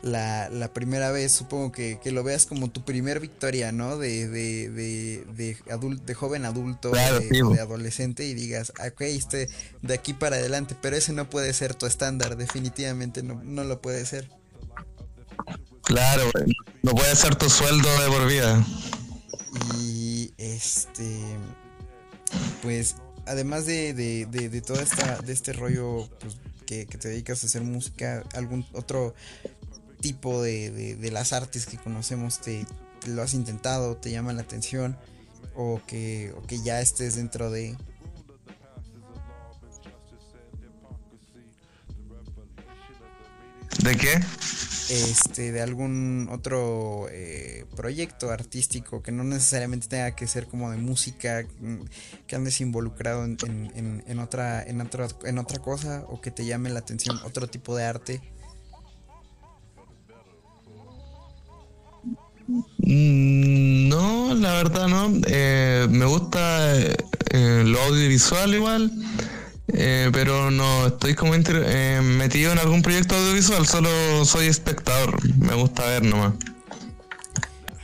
la, 0.02 0.50
la 0.50 0.74
primera 0.74 1.10
vez, 1.12 1.32
supongo 1.32 1.72
que, 1.72 1.98
que, 2.04 2.12
lo 2.12 2.22
veas 2.22 2.46
como 2.46 2.70
tu 2.70 2.84
primer 2.84 3.22
victoria, 3.22 3.72
¿no? 3.72 3.98
De, 3.98 4.28
de, 4.28 4.70
de, 4.70 5.26
de, 5.34 5.58
de 6.06 6.14
joven 6.14 6.44
adulto, 6.44 6.92
de, 6.92 7.60
adolescente 7.62 8.26
y 8.26 8.34
digas, 8.34 8.74
ok, 8.86 9.02
este, 9.02 9.48
de 9.82 9.94
aquí 9.94 10.12
para 10.14 10.36
adelante, 10.36 10.76
pero 10.82 10.98
ese 10.98 11.14
no 11.14 11.30
puede 11.30 11.54
ser 11.54 11.76
tu 11.76 11.86
estándar, 11.86 12.36
definitivamente 12.36 13.24
no, 13.24 13.42
no 13.42 13.64
lo 13.64 13.82
puede 13.82 14.06
ser. 14.06 14.30
Claro, 15.84 16.30
no 16.84 16.92
puede 16.92 17.16
ser 17.16 17.36
tu 17.36 17.50
sueldo 17.50 17.90
de 18.02 18.08
por 18.10 18.28
vida. 18.28 18.66
Y 19.80 20.34
este, 20.38 21.38
pues, 22.62 22.96
además 23.26 23.66
de, 23.66 23.94
de, 23.94 24.26
de, 24.26 24.62
toda 24.62 24.82
esta, 24.82 25.18
de 25.20 25.34
este 25.34 25.54
rollo 25.54 26.10
pues, 26.20 26.38
que, 26.66 26.86
que, 26.86 26.98
te 26.98 27.10
dedicas 27.10 27.44
a 27.44 27.48
hacer 27.48 27.62
música, 27.64 28.24
algún 28.34 28.66
otro 28.74 29.14
tipo 30.02 30.42
de, 30.42 30.96
de, 30.96 31.12
las 31.12 31.34
artes 31.34 31.66
que 31.66 31.78
conocemos 31.78 32.40
te, 32.40 32.66
lo 33.08 33.22
has 33.22 33.34
intentado, 33.34 33.98
te 33.98 34.12
llama 34.12 34.34
la 34.34 34.42
atención 34.42 34.98
o 35.56 35.82
que, 35.88 36.34
o 36.38 36.46
que 36.46 36.62
ya 36.62 36.82
estés 36.82 37.16
dentro 37.16 37.52
de... 37.52 37.76
¿De 43.84 43.96
qué? 43.96 44.20
Este, 44.90 45.52
de 45.52 45.62
algún 45.62 46.28
otro 46.32 47.08
eh, 47.12 47.66
proyecto 47.76 48.32
artístico 48.32 49.04
que 49.04 49.12
no 49.12 49.24
necesariamente 49.24 49.88
tenga 49.88 50.16
que 50.16 50.26
ser 50.26 50.48
como 50.48 50.72
de 50.72 50.78
música, 50.78 51.46
mm, 51.60 51.82
que 52.26 52.36
andes 52.36 52.60
involucrado 52.60 53.24
en, 53.24 53.38
en, 53.46 54.04
en, 54.08 54.20
otra, 54.20 54.64
en, 54.64 54.82
otra, 54.82 55.08
en 55.26 55.38
otra 55.38 55.60
cosa 55.60 56.06
o 56.08 56.20
que 56.22 56.32
te 56.32 56.46
llame 56.46 56.70
la 56.70 56.80
atención 56.80 57.20
otro 57.24 57.48
tipo 57.48 57.76
de 57.76 57.86
arte. 57.86 58.22
Mm, 62.80 63.90
no, 63.90 64.34
la 64.34 64.54
verdad 64.54 64.88
no. 64.88 65.22
Eh, 65.28 65.88
me 65.90 66.06
gusta 66.06 66.76
eh, 66.76 67.64
lo 67.64 67.80
audiovisual 67.82 68.56
igual, 68.56 68.92
eh, 69.74 70.10
pero 70.12 70.52
no 70.52 70.88
estoy 70.88 71.16
como 71.16 71.34
metido 71.34 72.52
en 72.52 72.60
algún 72.60 72.82
proyecto 72.82 73.16
audiovisual, 73.16 73.68
solo 73.68 73.90
soy 74.26 74.48
espectador. 74.48 75.18
Me 75.38 75.54
gusta 75.56 75.86
ver 75.86 76.04
nomás. 76.04 76.34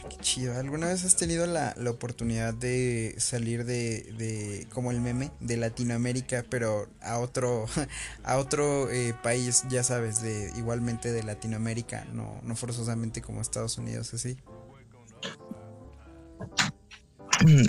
Qué 0.10 0.18
chido. 0.22 0.58
¿Alguna 0.58 0.88
vez 0.88 1.04
has 1.06 1.16
tenido 1.16 1.46
la, 1.46 1.76
oportunidad 1.90 2.54
de 2.54 3.16
salir 3.18 3.66
de, 3.66 4.14
de, 4.18 4.68
como 4.74 4.92
el 4.92 5.02
meme, 5.02 5.32
de 5.40 5.58
Latinoamérica, 5.58 6.44
pero 6.50 6.88
a 7.02 7.20
otro, 7.20 7.66
a 8.24 8.38
otro 8.38 8.90
país, 9.24 9.64
ya 9.70 9.84
sabes, 9.84 10.22
de 10.22 10.52
igualmente 10.58 11.12
de 11.12 11.24
Latinoamérica, 11.24 12.06
no, 12.14 12.40
no 12.44 12.56
forzosamente 12.56 13.22
como 13.22 13.42
Estados 13.42 13.78
Unidos, 13.78 14.14
así? 14.14 14.38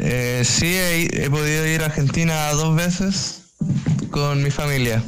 Eh, 0.00 0.42
sí, 0.44 0.74
he, 0.76 1.28
podido 1.28 1.66
ir 1.66 1.82
a 1.82 1.86
Argentina 1.86 2.50
dos 2.52 2.76
veces 2.76 3.45
con 4.16 4.42
mi 4.42 4.50
familia. 4.50 5.02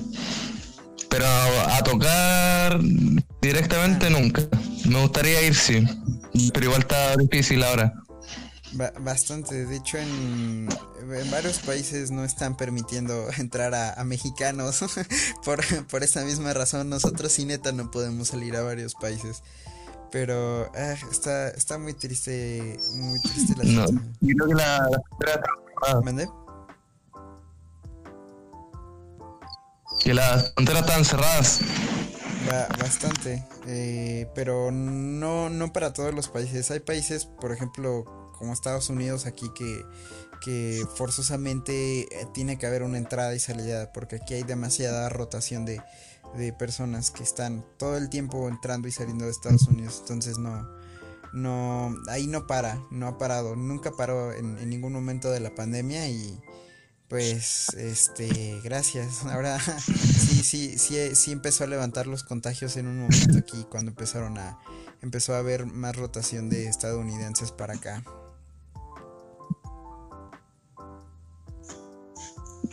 Pero 1.08 1.24
a, 1.26 1.82
tocar 1.82 2.78
directamente 3.40 4.10
nunca. 4.10 4.42
Me 4.86 5.00
gustaría 5.00 5.40
ir, 5.46 5.54
sí. 5.54 5.82
Pero 6.52 6.66
igual 6.66 6.82
está 6.82 7.16
difícil 7.16 7.64
ahora. 7.64 7.94
bastante. 9.00 9.64
De 9.64 9.76
hecho, 9.76 9.96
en, 9.96 10.68
varios 11.30 11.60
países 11.60 12.10
no 12.10 12.22
están 12.22 12.54
permitiendo 12.58 13.28
entrar 13.38 13.74
a, 13.74 14.04
mexicanos. 14.04 14.84
por, 15.44 15.64
por 15.86 16.02
esa 16.02 16.22
misma 16.24 16.52
razón, 16.52 16.90
nosotros 16.90 17.32
sin 17.32 17.48
neta 17.48 17.72
no 17.72 17.90
podemos 17.90 18.28
salir 18.28 18.56
a 18.56 18.62
varios 18.62 18.94
países. 18.94 19.42
Pero 20.12 20.70
ah, 20.74 20.96
está, 21.10 21.48
está 21.48 21.78
muy 21.78 21.94
triste, 21.94 22.78
muy 22.94 23.20
triste 23.20 23.54
la 23.56 23.64
no, 23.64 23.86
creo 24.20 24.48
que 24.48 24.54
la, 24.54 24.88
la 25.86 26.00
¿Mande? 26.02 26.28
Que 30.02 30.14
las 30.14 30.52
fronteras 30.54 30.82
están 30.82 31.04
cerradas. 31.04 31.60
bastante, 32.78 33.44
eh, 33.66 34.28
pero 34.34 34.70
no, 34.70 35.50
no 35.50 35.72
para 35.72 35.92
todos 35.92 36.14
los 36.14 36.28
países. 36.28 36.70
Hay 36.70 36.80
países, 36.80 37.26
por 37.26 37.52
ejemplo, 37.52 38.04
como 38.38 38.52
Estados 38.52 38.88
Unidos 38.88 39.26
aquí 39.26 39.50
que, 39.54 39.84
que 40.40 40.84
forzosamente 40.96 42.02
eh, 42.02 42.26
tiene 42.32 42.58
que 42.58 42.66
haber 42.66 42.82
una 42.82 42.98
entrada 42.98 43.34
y 43.34 43.38
salida 43.38 43.92
porque 43.92 44.16
aquí 44.16 44.34
hay 44.34 44.44
demasiada 44.44 45.08
rotación 45.08 45.64
de, 45.64 45.82
de 46.36 46.52
personas 46.52 47.10
que 47.10 47.22
están 47.22 47.64
todo 47.78 47.96
el 47.96 48.08
tiempo 48.08 48.48
entrando 48.48 48.88
y 48.88 48.92
saliendo 48.92 49.24
de 49.24 49.30
Estados 49.30 49.62
Unidos. 49.62 49.98
Entonces 50.00 50.38
no, 50.38 50.66
no, 51.32 51.94
ahí 52.08 52.26
no 52.26 52.46
para, 52.46 52.82
no 52.90 53.06
ha 53.06 53.18
parado, 53.18 53.56
nunca 53.56 53.92
paró 53.92 54.32
en, 54.32 54.68
ningún 54.68 54.92
momento 54.92 55.30
de 55.30 55.40
la 55.40 55.54
pandemia 55.54 56.08
y 56.08 56.40
pues, 57.08 57.70
este, 57.74 58.60
gracias. 58.62 59.24
Ahora 59.24 59.58
sí, 59.80 60.42
sí, 60.42 60.78
sí, 60.78 61.14
sí 61.14 61.32
empezó 61.32 61.64
a 61.64 61.66
levantar 61.66 62.06
los 62.06 62.22
contagios 62.22 62.76
en 62.76 62.86
un 62.86 63.00
momento 63.00 63.38
aquí 63.38 63.66
cuando 63.70 63.90
empezaron 63.90 64.38
a, 64.38 64.58
empezó 65.02 65.34
a 65.34 65.38
haber 65.38 65.66
más 65.66 65.96
rotación 65.96 66.50
de 66.50 66.66
estadounidenses 66.68 67.52
para 67.52 67.74
acá. 67.74 68.04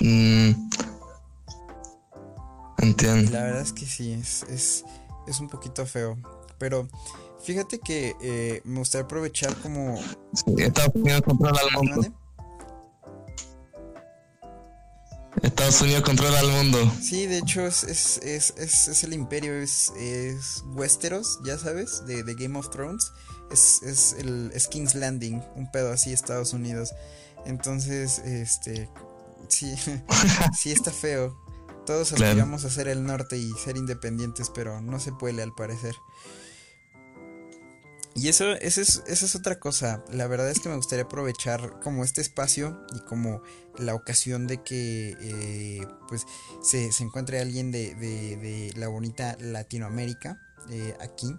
Mm, 0.02 0.52
la 3.32 3.44
verdad 3.44 3.62
es 3.62 3.74
que 3.74 3.86
sí, 3.86 4.14
es, 4.14 4.46
es, 5.28 5.40
un 5.40 5.48
poquito 5.50 5.86
feo. 5.86 6.18
Pero 6.58 6.88
fíjate 7.44 7.80
que 7.80 8.16
eh, 8.22 8.62
me 8.64 8.80
gustaría 8.80 9.06
aprovechar 9.06 9.56
como... 9.58 10.00
Estados 10.58 10.96
Unidos 10.96 11.22
controla 11.24 11.60
el 11.62 11.78
mundo. 11.78 12.25
Estados 15.42 15.82
Unidos 15.82 16.04
controla 16.04 16.40
el 16.40 16.52
mundo. 16.52 16.92
Sí, 17.02 17.28
de 17.28 17.40
hecho 17.40 17.66
es, 17.66 17.84
es, 17.84 18.18
es, 18.24 18.88
es 18.88 19.04
el 19.04 19.14
imperio, 19.14 19.54
es, 19.54 19.92
es 19.98 20.64
Westeros, 20.74 21.40
ya 21.44 21.58
sabes, 21.58 22.06
de, 22.06 22.24
de 22.24 22.34
Game 22.36 22.58
of 22.58 22.70
Thrones. 22.70 23.12
Es, 23.52 23.84
es 23.84 24.14
el 24.18 24.52
King's 24.70 24.96
Landing, 24.96 25.42
un 25.56 25.72
pedo 25.72 25.92
así 25.92 26.12
Estados 26.12 26.54
Unidos. 26.54 26.92
Entonces, 27.46 28.20
este, 28.20 28.90
sí, 29.48 29.76
sí 30.58 30.72
está 30.72 30.92
feo. 30.92 31.38
Todos 31.86 32.14
aspiramos 32.14 32.66
a 32.66 32.70
ser 32.72 32.88
el 32.88 33.04
norte 33.04 33.38
y 33.38 33.52
ser 33.54 33.78
independientes, 33.78 34.50
pero 34.50 34.82
no 34.82 35.00
se 35.00 35.12
puede 35.12 35.44
al 35.44 35.54
parecer. 35.54 35.96
Y 38.18 38.30
eso, 38.30 38.54
eso, 38.54 38.80
es, 38.80 39.04
es 39.08 39.36
otra 39.36 39.60
cosa. 39.60 40.02
La 40.10 40.26
verdad 40.28 40.50
es 40.50 40.62
que 40.62 40.70
me 40.70 40.78
gustaría 40.78 41.04
aprovechar 41.04 41.82
como 41.82 42.06
este 42.06 42.22
espacio 42.22 42.80
y 42.96 43.02
como 43.02 43.42
la 43.78 43.94
ocasión 43.94 44.48
de 44.48 44.64
que 44.64 45.18
eh, 45.20 45.86
pues 46.08 46.26
se, 46.62 46.90
encuentre 47.04 47.42
alguien 47.42 47.72
de, 47.72 48.72
la 48.78 48.88
bonita 48.88 49.36
Latinoamérica 49.42 50.42
eh, 50.70 50.96
aquí 51.02 51.36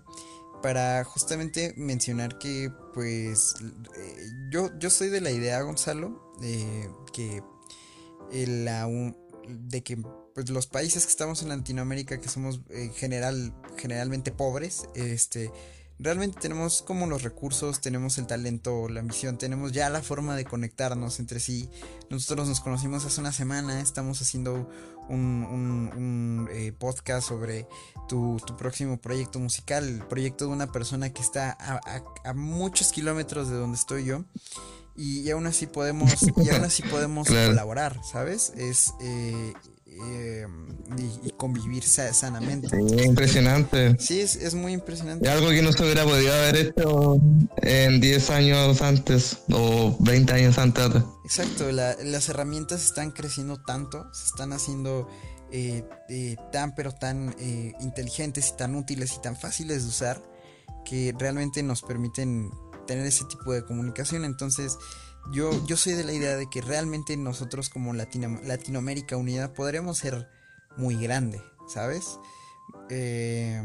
para 0.62 1.02
justamente 1.04 1.72
mencionar 1.78 2.38
que 2.38 2.70
pues 2.92 3.54
eh, 3.96 4.30
yo, 4.50 4.70
yo 4.78 4.90
soy 4.90 5.08
de 5.08 5.22
la 5.22 5.30
idea 5.30 5.60
Gonzalo 5.62 6.34
que 7.12 7.42
de 9.48 9.82
que 9.82 9.96
pues 10.34 10.50
los 10.50 10.66
países 10.66 11.04
que 11.04 11.10
estamos 11.10 11.42
en 11.42 11.48
Latinoamérica 11.48 12.20
que 12.20 12.28
somos 12.28 12.60
en 12.70 12.92
general 12.92 13.54
generalmente 13.76 14.32
pobres 14.32 14.88
este 14.94 15.50
realmente 15.98 16.38
tenemos 16.40 16.82
como 16.82 17.06
los 17.06 17.22
recursos 17.22 17.80
tenemos 17.80 18.18
el 18.18 18.26
talento 18.26 18.88
la 18.88 19.02
misión 19.02 19.38
tenemos 19.38 19.72
ya 19.72 19.88
la 19.88 20.02
forma 20.02 20.36
de 20.36 20.44
conectarnos 20.44 21.20
entre 21.20 21.40
sí. 21.40 21.70
Nosotros 22.10 22.48
nos 22.48 22.60
conocimos 22.60 23.04
hace 23.04 23.20
una 23.20 23.32
semana 23.32 23.80
estamos 23.80 24.20
haciendo 24.20 24.68
un, 25.08 26.48
eh, 26.52 26.72
podcast 26.72 27.28
sobre 27.28 27.66
tu, 28.08 28.36
próximo 28.58 29.00
proyecto 29.00 29.38
musical 29.38 29.84
el 29.84 30.04
proyecto 30.06 30.46
de 30.46 30.52
una 30.52 30.72
persona 30.72 31.12
que 31.12 31.22
está 31.22 31.56
a, 31.60 32.32
muchos 32.34 32.92
kilómetros 32.92 33.48
de 33.48 33.56
donde 33.56 33.76
estoy 33.76 34.04
yo 34.04 34.24
y, 34.96 35.28
aún 35.30 35.46
así 35.46 35.66
podemos 35.66 36.22
y 36.22 36.50
aún 36.50 36.64
así 36.64 36.82
podemos 36.82 37.28
colaborar 37.28 38.00
sabes 38.04 38.52
es 38.56 38.94
eh, 39.00 39.52
eh, 40.04 40.46
y, 41.24 41.30
convivir 41.30 41.82
sanamente. 41.84 42.68
impresionante. 43.04 43.96
Sí, 43.98 44.20
es, 44.20 44.54
muy 44.54 44.72
impresionante. 44.72 45.28
algo 45.28 45.48
que 45.50 45.62
no 45.62 45.72
se 45.72 45.82
hubiera 45.82 46.04
podido 46.04 46.32
haber 46.32 46.56
hecho 46.56 47.20
en 47.62 48.00
10 48.00 48.30
años 48.30 48.82
antes 48.82 49.38
o 49.52 49.96
20 50.00 50.32
años 50.32 50.58
antes. 50.58 50.86
Exacto, 51.24 51.70
las 51.72 52.28
herramientas 52.28 52.84
están 52.84 53.10
creciendo 53.10 53.62
tanto, 53.62 54.06
se 54.12 54.26
están 54.26 54.52
haciendo 54.52 55.08
eh, 55.50 55.84
eh, 56.08 56.36
tan 56.52 56.74
pero 56.74 56.92
tan 56.92 57.34
inteligentes 57.80 58.50
y 58.50 58.56
tan 58.56 58.74
útiles 58.74 59.14
y 59.16 59.22
tan 59.22 59.36
fáciles 59.36 59.82
de 59.82 59.88
usar 59.88 60.22
que 60.84 61.14
realmente 61.18 61.62
nos 61.62 61.82
permiten 61.82 62.50
tener 62.86 63.06
ese 63.06 63.24
tipo 63.24 63.52
de 63.52 63.64
comunicación. 63.64 64.24
Entonces, 64.24 64.78
yo, 65.32 65.50
yo 65.66 65.76
soy 65.76 65.94
de 65.94 66.04
la 66.04 66.12
idea 66.12 66.36
de 66.36 66.48
que 66.48 66.60
realmente 66.60 67.16
nosotros 67.16 67.68
como 67.68 67.92
Latino, 67.92 68.40
Latinoamérica 68.44 69.16
Unida 69.16 69.52
podremos 69.52 69.98
ser 69.98 70.28
muy 70.76 70.96
grande, 70.96 71.40
¿sabes? 71.68 72.18
Eh, 72.90 73.62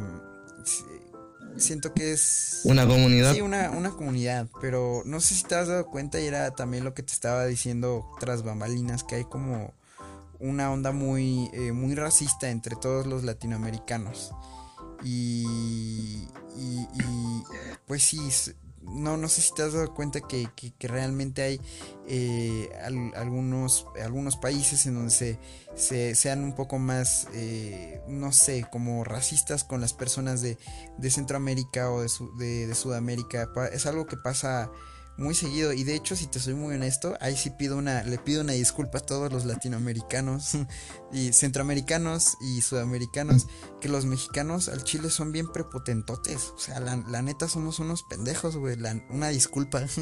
siento 1.57 1.93
que 1.93 2.13
es... 2.13 2.61
Una 2.63 2.87
comunidad. 2.87 3.33
Sí, 3.33 3.41
una, 3.41 3.71
una 3.71 3.91
comunidad, 3.91 4.47
pero 4.59 5.03
no 5.05 5.19
sé 5.19 5.35
si 5.35 5.43
te 5.43 5.55
has 5.55 5.67
dado 5.67 5.85
cuenta 5.85 6.19
y 6.19 6.25
era 6.25 6.51
también 6.51 6.83
lo 6.83 6.93
que 6.93 7.03
te 7.03 7.13
estaba 7.13 7.45
diciendo 7.45 8.09
tras 8.19 8.43
bambalinas, 8.43 9.03
que 9.03 9.15
hay 9.15 9.25
como 9.25 9.73
una 10.39 10.71
onda 10.71 10.91
muy, 10.91 11.49
eh, 11.53 11.71
muy 11.71 11.95
racista 11.95 12.49
entre 12.49 12.75
todos 12.75 13.05
los 13.05 13.23
latinoamericanos. 13.23 14.33
Y, 15.03 16.27
y, 16.57 16.87
y, 16.93 17.43
pues 17.87 18.03
sí, 18.03 18.19
no, 18.83 19.17
no 19.17 19.27
sé 19.27 19.41
si 19.41 19.53
te 19.53 19.63
has 19.63 19.73
dado 19.73 19.93
cuenta 19.93 20.21
que, 20.21 20.47
que- 20.55 20.87
realmente 20.87 21.41
hay 21.41 21.61
eh, 22.07 22.69
al- 22.83 23.13
algunos, 23.15 23.87
algunos 24.03 24.37
países 24.37 24.85
en 24.85 24.95
donde 24.95 25.11
se, 25.11 25.39
se- 25.75 26.15
sean 26.15 26.43
un 26.43 26.55
poco 26.55 26.79
más, 26.79 27.27
eh, 27.33 28.01
no 28.07 28.31
sé, 28.31 28.65
como 28.71 29.03
racistas 29.03 29.63
con 29.63 29.81
las 29.81 29.93
personas 29.93 30.41
de, 30.41 30.57
de 30.97 31.09
Centroamérica 31.11 31.91
o 31.91 32.01
de, 32.01 32.09
de, 32.37 32.67
de 32.67 32.75
Sudamérica. 32.75 33.49
Es 33.71 33.85
algo 33.85 34.05
que 34.07 34.17
pasa 34.17 34.71
muy 35.17 35.35
seguido 35.35 35.71
y 35.73 35.83
de 35.83 35.95
hecho 35.95 36.15
si 36.15 36.25
te 36.27 36.39
soy 36.39 36.53
muy 36.55 36.73
honesto 36.75 37.15
ahí 37.21 37.35
sí 37.37 37.51
pido 37.51 37.77
una 37.77 38.03
le 38.03 38.17
pido 38.17 38.41
una 38.41 38.53
disculpa 38.53 38.97
a 38.99 39.01
todos 39.01 39.31
los 39.31 39.45
latinoamericanos 39.45 40.51
y 41.11 41.31
centroamericanos 41.33 42.37
y 42.41 42.61
sudamericanos 42.61 43.45
que 43.79 43.89
los 43.89 44.05
mexicanos 44.05 44.67
al 44.69 44.83
chile 44.83 45.09
son 45.09 45.31
bien 45.31 45.51
prepotentotes 45.51 46.51
o 46.55 46.59
sea 46.59 46.79
la, 46.79 46.95
la 47.07 47.21
neta 47.21 47.47
somos 47.47 47.79
unos 47.79 48.03
pendejos 48.09 48.57
güey 48.57 48.77
una 49.09 49.27
disculpa 49.29 49.85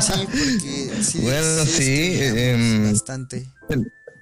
sí 0.00 0.26
porque 0.26 1.02
sí, 1.02 1.20
Bueno, 1.20 1.64
sí, 1.64 2.10
discriminamos 2.10 2.38
em, 2.38 2.92
bastante 2.92 3.46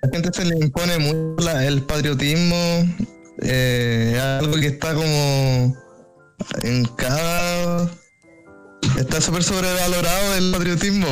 La 0.03 0.09
gente 0.12 0.31
se 0.33 0.44
le 0.44 0.59
impone 0.59 0.98
mucho 0.98 1.37
la- 1.44 1.64
el 1.66 1.83
patriotismo. 1.85 2.57
eh, 3.42 4.18
algo 4.20 4.55
que 4.57 4.66
está 4.66 4.94
como 4.94 5.77
en 6.62 6.85
cada. 6.96 7.90
Está 9.03 9.21
súper 9.21 9.43
sobrevalorado 9.43 10.35
el 10.37 10.51
patriotismo. 10.53 11.07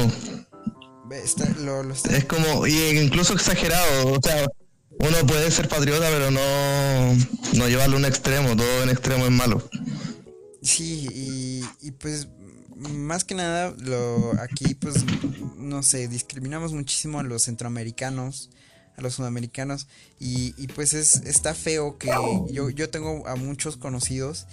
Ve, 1.08 1.22
está- 1.22 1.48
lo, 1.58 1.82
lo 1.82 1.92
está- 1.94 2.16
Es 2.16 2.24
como, 2.24 2.66
y 2.66 2.72
incluso 2.98 3.34
exagerado. 3.34 4.12
O 4.12 4.18
sea, 4.22 4.46
uno 4.90 5.26
puede 5.26 5.50
ser 5.50 5.68
patriota, 5.68 6.06
pero 6.10 6.30
no, 6.30 7.14
no 7.54 7.68
llevarlo 7.68 7.96
a 7.96 7.98
un 7.98 8.04
extremo. 8.04 8.56
Todo 8.56 8.82
en 8.82 8.90
extremo 8.90 9.24
es 9.24 9.30
malo. 9.32 9.68
Sí, 10.62 11.08
y, 11.12 11.64
y 11.86 11.90
pues 11.92 12.28
más 12.76 13.24
que 13.24 13.34
nada 13.34 13.74
lo 13.78 14.32
aquí 14.40 14.74
pues 14.74 14.96
no 15.56 15.82
sé, 15.82 16.08
discriminamos 16.08 16.72
muchísimo 16.72 17.18
a 17.18 17.22
los 17.22 17.42
centroamericanos, 17.42 18.50
a 18.96 19.02
los 19.02 19.14
sudamericanos 19.14 19.86
y, 20.18 20.54
y 20.62 20.66
pues 20.68 20.94
es 20.94 21.16
está 21.26 21.54
feo 21.54 21.98
que 21.98 22.10
yo 22.50 22.70
yo 22.70 22.88
tengo 22.90 23.26
a 23.26 23.36
muchos 23.36 23.76
conocidos 23.76 24.46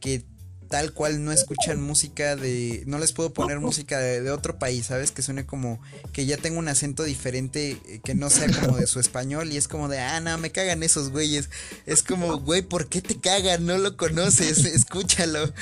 que 0.00 0.24
tal 0.72 0.94
cual 0.94 1.22
no 1.22 1.32
escuchan 1.32 1.82
música 1.82 2.34
de 2.34 2.82
no 2.86 2.98
les 2.98 3.12
puedo 3.12 3.34
poner 3.34 3.60
música 3.60 3.98
de, 3.98 4.30
otro 4.30 4.58
país, 4.58 4.86
¿sabes? 4.86 5.10
Que 5.10 5.20
suene 5.20 5.44
como 5.44 5.78
que 6.14 6.24
ya 6.24 6.38
tengo 6.38 6.58
un 6.58 6.66
acento 6.66 7.02
diferente 7.02 7.76
eh, 7.86 8.00
que 8.02 8.14
no 8.14 8.30
sea 8.30 8.48
como 8.48 8.78
de 8.78 8.86
su 8.86 8.98
español 8.98 9.52
y 9.52 9.58
es 9.58 9.68
como 9.68 9.88
de, 9.88 9.98
ah, 9.98 10.18
no, 10.20 10.38
me 10.38 10.50
cagan 10.50 10.82
esos 10.82 11.10
güeyes. 11.10 11.50
Es 11.84 12.02
como, 12.02 12.38
güey, 12.38 12.62
¿por 12.62 12.88
qué 12.88 13.02
te 13.02 13.20
cagan? 13.20 13.66
No 13.66 13.76
lo 13.76 13.98
conoces, 13.98 14.64
escúchalo. 14.64 15.52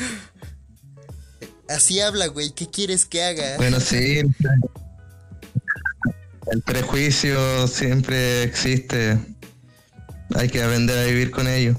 Así 1.69 1.99
habla, 1.99 2.29
güey, 2.29 2.53
¿qué 2.53 2.71
quieres 2.71 3.05
que 3.05 3.25
haga? 3.25 3.57
Bueno, 3.57 3.81
sí. 3.81 4.21
El 6.53 6.63
prejuicio 6.63 7.67
siempre 7.67 8.45
existe. 8.45 9.19
Hay 10.37 10.49
que 10.49 10.63
aprender 10.63 10.99
a 10.99 11.05
vivir 11.07 11.33
con 11.33 11.49
ello. 11.49 11.77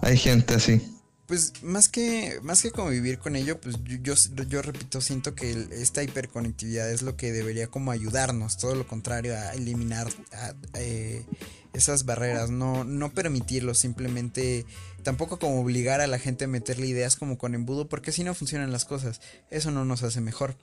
Hay 0.00 0.16
gente 0.18 0.54
así. 0.54 0.91
Pues 1.32 1.54
más 1.62 1.88
que, 1.88 2.40
más 2.42 2.60
que 2.60 2.72
convivir 2.72 3.18
con 3.18 3.36
ello, 3.36 3.58
pues 3.58 3.76
yo, 4.02 4.12
yo, 4.14 4.42
yo 4.44 4.60
repito, 4.60 5.00
siento 5.00 5.34
que 5.34 5.50
el- 5.50 5.72
esta 5.72 6.02
hiperconectividad 6.02 6.90
es 6.92 7.00
lo 7.00 7.16
que 7.16 7.32
debería 7.32 7.68
como 7.68 7.90
ayudarnos, 7.90 8.58
todo 8.58 8.74
lo 8.74 8.86
contrario 8.86 9.34
a 9.34 9.54
eliminar 9.54 10.08
a- 10.34 10.52
eh, 10.74 11.24
esas 11.72 12.04
barreras, 12.04 12.50
no, 12.50 12.84
no 12.84 13.14
permitirlo, 13.14 13.72
simplemente 13.72 14.66
tampoco 15.04 15.38
como 15.38 15.58
obligar 15.62 16.02
a 16.02 16.06
la 16.06 16.18
gente 16.18 16.44
a 16.44 16.48
meterle 16.48 16.86
ideas 16.86 17.16
como 17.16 17.38
con 17.38 17.54
embudo, 17.54 17.88
porque 17.88 18.12
si 18.12 18.24
no 18.24 18.34
funcionan 18.34 18.70
las 18.70 18.84
cosas, 18.84 19.22
eso 19.50 19.70
no 19.70 19.86
nos 19.86 20.02
hace 20.02 20.20
mejor. 20.20 20.54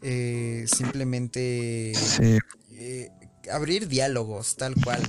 Eh, 0.00 0.64
simplemente 0.74 1.92
Sí. 1.94 2.38
eh, 2.72 3.10
abrir 3.50 3.88
diálogos, 3.88 4.56
tal 4.56 4.74
cual. 4.82 5.02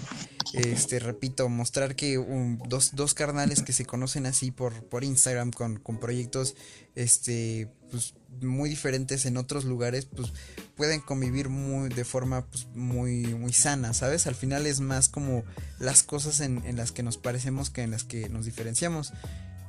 Este, 0.53 0.99
repito, 0.99 1.49
mostrar 1.49 1.95
que 1.95 2.15
dos, 2.67 2.95
dos 2.95 3.13
carnales 3.13 3.61
que 3.61 3.73
se 3.73 3.85
conocen 3.85 4.25
así 4.25 4.51
por, 4.51 4.85
por 4.85 5.03
Instagram 5.03 5.51
con, 5.51 5.77
con 5.79 5.99
proyectos 5.99 6.55
este, 6.95 7.67
pues, 7.91 8.13
muy 8.41 8.69
diferentes 8.69 9.25
en 9.25 9.37
otros 9.37 9.65
lugares, 9.65 10.05
pues 10.05 10.31
pueden 10.75 11.01
convivir 11.01 11.49
muy, 11.49 11.89
de 11.89 12.05
forma 12.05 12.45
pues, 12.45 12.67
muy, 12.73 13.25
muy 13.33 13.53
sana, 13.53 13.93
¿sabes? 13.93 14.27
Al 14.27 14.35
final 14.35 14.65
es 14.65 14.79
más 14.79 15.09
como 15.09 15.43
las 15.79 16.03
cosas 16.03 16.39
en 16.39 16.75
las 16.75 16.91
que 16.91 17.03
nos 17.03 17.17
parecemos 17.17 17.69
que 17.69 17.81
en 17.81 17.91
las 17.91 18.03
que 18.03 18.29
nos 18.29 18.45
diferenciamos. 18.45 19.13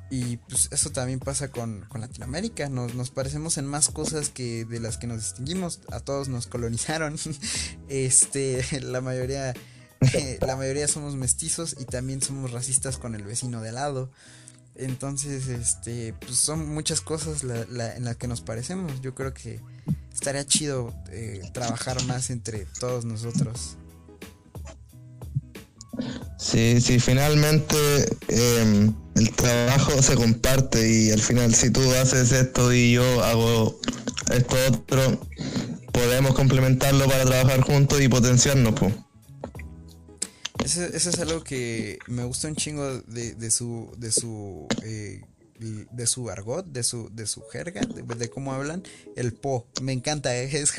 Y 0.09 0.37
pues 0.37 0.69
eso 0.71 0.90
también 0.90 1.19
pasa 1.19 1.51
con, 1.51 1.85
con 1.88 2.01
Latinoamérica. 2.01 2.69
Nos, 2.69 2.95
nos 2.95 3.11
parecemos 3.11 3.59
en 3.59 3.66
más 3.66 3.88
cosas 3.88 4.29
que 4.29 4.64
de 4.64 4.79
las 4.79 4.99
que 4.99 5.07
nos 5.07 5.19
distinguimos. 5.19 5.81
A 5.90 6.01
todos 6.01 6.29
nos 6.29 6.47
colonizaron. 6.47 7.16
Este, 7.88 8.64
la 8.83 9.01
mayoría, 9.01 9.55
eh, 10.12 10.38
la 10.40 10.57
mayoría 10.57 10.88
somos 10.88 11.16
mestizos 11.16 11.77
y 11.79 11.85
también 11.85 12.21
somos 12.21 12.53
racistas 12.53 12.99
con 12.99 13.14
el 13.14 13.25
vecino 13.25 13.61
de 13.61 13.73
lado. 13.73 14.11
Entonces, 14.75 15.49
este, 15.49 16.14
pues 16.21 16.37
son 16.37 16.69
muchas 16.69 17.01
cosas 17.01 17.42
en 17.42 18.05
las 18.05 18.16
que 18.16 18.27
nos 18.27 18.42
parecemos. 18.42 19.01
Yo 19.01 19.14
creo 19.14 19.33
que 19.33 19.61
estaría 20.12 20.45
chido 20.45 20.95
eh, 21.11 21.49
trabajar 21.55 22.03
más 22.05 22.31
entre 22.31 22.66
todos 22.79 23.05
nosotros. 23.05 23.77
Sí, 26.39 26.81
sí, 26.81 27.01
finalmente 27.01 27.77
eh, 28.29 28.91
el 29.15 29.31
trabajo 29.33 30.03
se 30.03 30.15
comparte 30.15 30.89
y 30.89 31.11
al 31.11 31.21
final 31.21 31.55
si 31.55 31.71
tú 31.71 31.81
haces 31.95 32.33
esto 32.33 32.73
y 32.73 32.93
yo 32.93 33.25
hago 33.25 33.81
esto 34.31 34.57
otro, 34.69 35.21
podemos 35.93 36.35
complementarlo 36.35 37.07
para 37.07 37.25
trabajar 37.25 37.61
juntos 37.63 38.01
y 38.01 38.09
potenciarnos. 38.09 38.75
Eso, 40.65 40.85
eso 40.85 41.11
es 41.11 41.19
algo 41.21 41.43
que 41.45 41.99
me 42.09 42.25
gusta 42.25 42.49
un 42.49 42.57
chingo 42.57 43.01
de, 43.03 43.35
de 43.35 43.51
su 43.51 43.93
de 43.97 44.11
su 44.13 44.67
eh, 44.83 45.23
de 45.59 46.07
su 46.07 46.29
argot, 46.31 46.66
de 46.66 46.83
su 46.83 47.09
de 47.14 47.27
su 47.27 47.42
jerga, 47.53 47.81
de, 47.83 48.03
de 48.03 48.31
cómo 48.31 48.53
hablan, 48.53 48.83
el 49.16 49.33
po, 49.33 49.66
me 49.83 49.92
encanta, 49.92 50.37
eh, 50.37 50.45
es- 50.53 50.75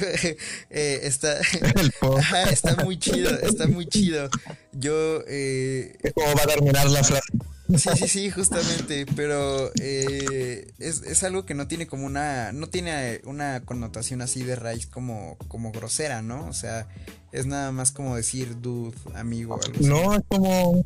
eh, 0.70 1.00
está 1.04 1.38
El 1.76 1.92
po. 2.00 2.18
Ajá, 2.20 2.44
está 2.44 2.76
muy 2.84 2.98
chido, 3.00 3.30
está 3.40 3.68
muy 3.68 3.88
chido. 3.88 4.30
Yo 4.74 5.24
eh, 5.28 5.98
Es 6.04 6.14
como 6.14 6.34
para 6.34 6.54
terminar 6.54 6.90
la 6.90 7.04
frase. 7.04 7.28
Sí, 7.76 7.90
sí, 7.98 8.08
sí, 8.08 8.30
justamente, 8.32 9.06
pero 9.18 9.70
eh, 9.82 10.72
es, 10.80 11.02
es 11.02 11.24
algo 11.24 11.46
que 11.46 11.54
no 11.54 11.68
tiene 11.68 11.86
como 11.86 12.06
una, 12.06 12.54
no 12.54 12.70
tiene 12.70 13.20
una 13.26 13.60
connotación 13.66 14.22
así 14.22 14.42
de 14.44 14.56
raíz 14.56 14.88
como, 14.88 15.38
como 15.50 15.74
grosera, 15.74 16.22
¿no? 16.22 16.48
O 16.48 16.54
sea, 16.54 16.88
es 17.34 17.46
nada 17.46 17.74
más 17.74 17.92
como 17.92 18.16
decir 18.16 18.62
dude, 18.62 18.96
amigo, 19.16 19.60
algo 19.62 19.76
así. 19.78 19.86
No, 19.86 20.14
es 20.14 20.22
como. 20.30 20.86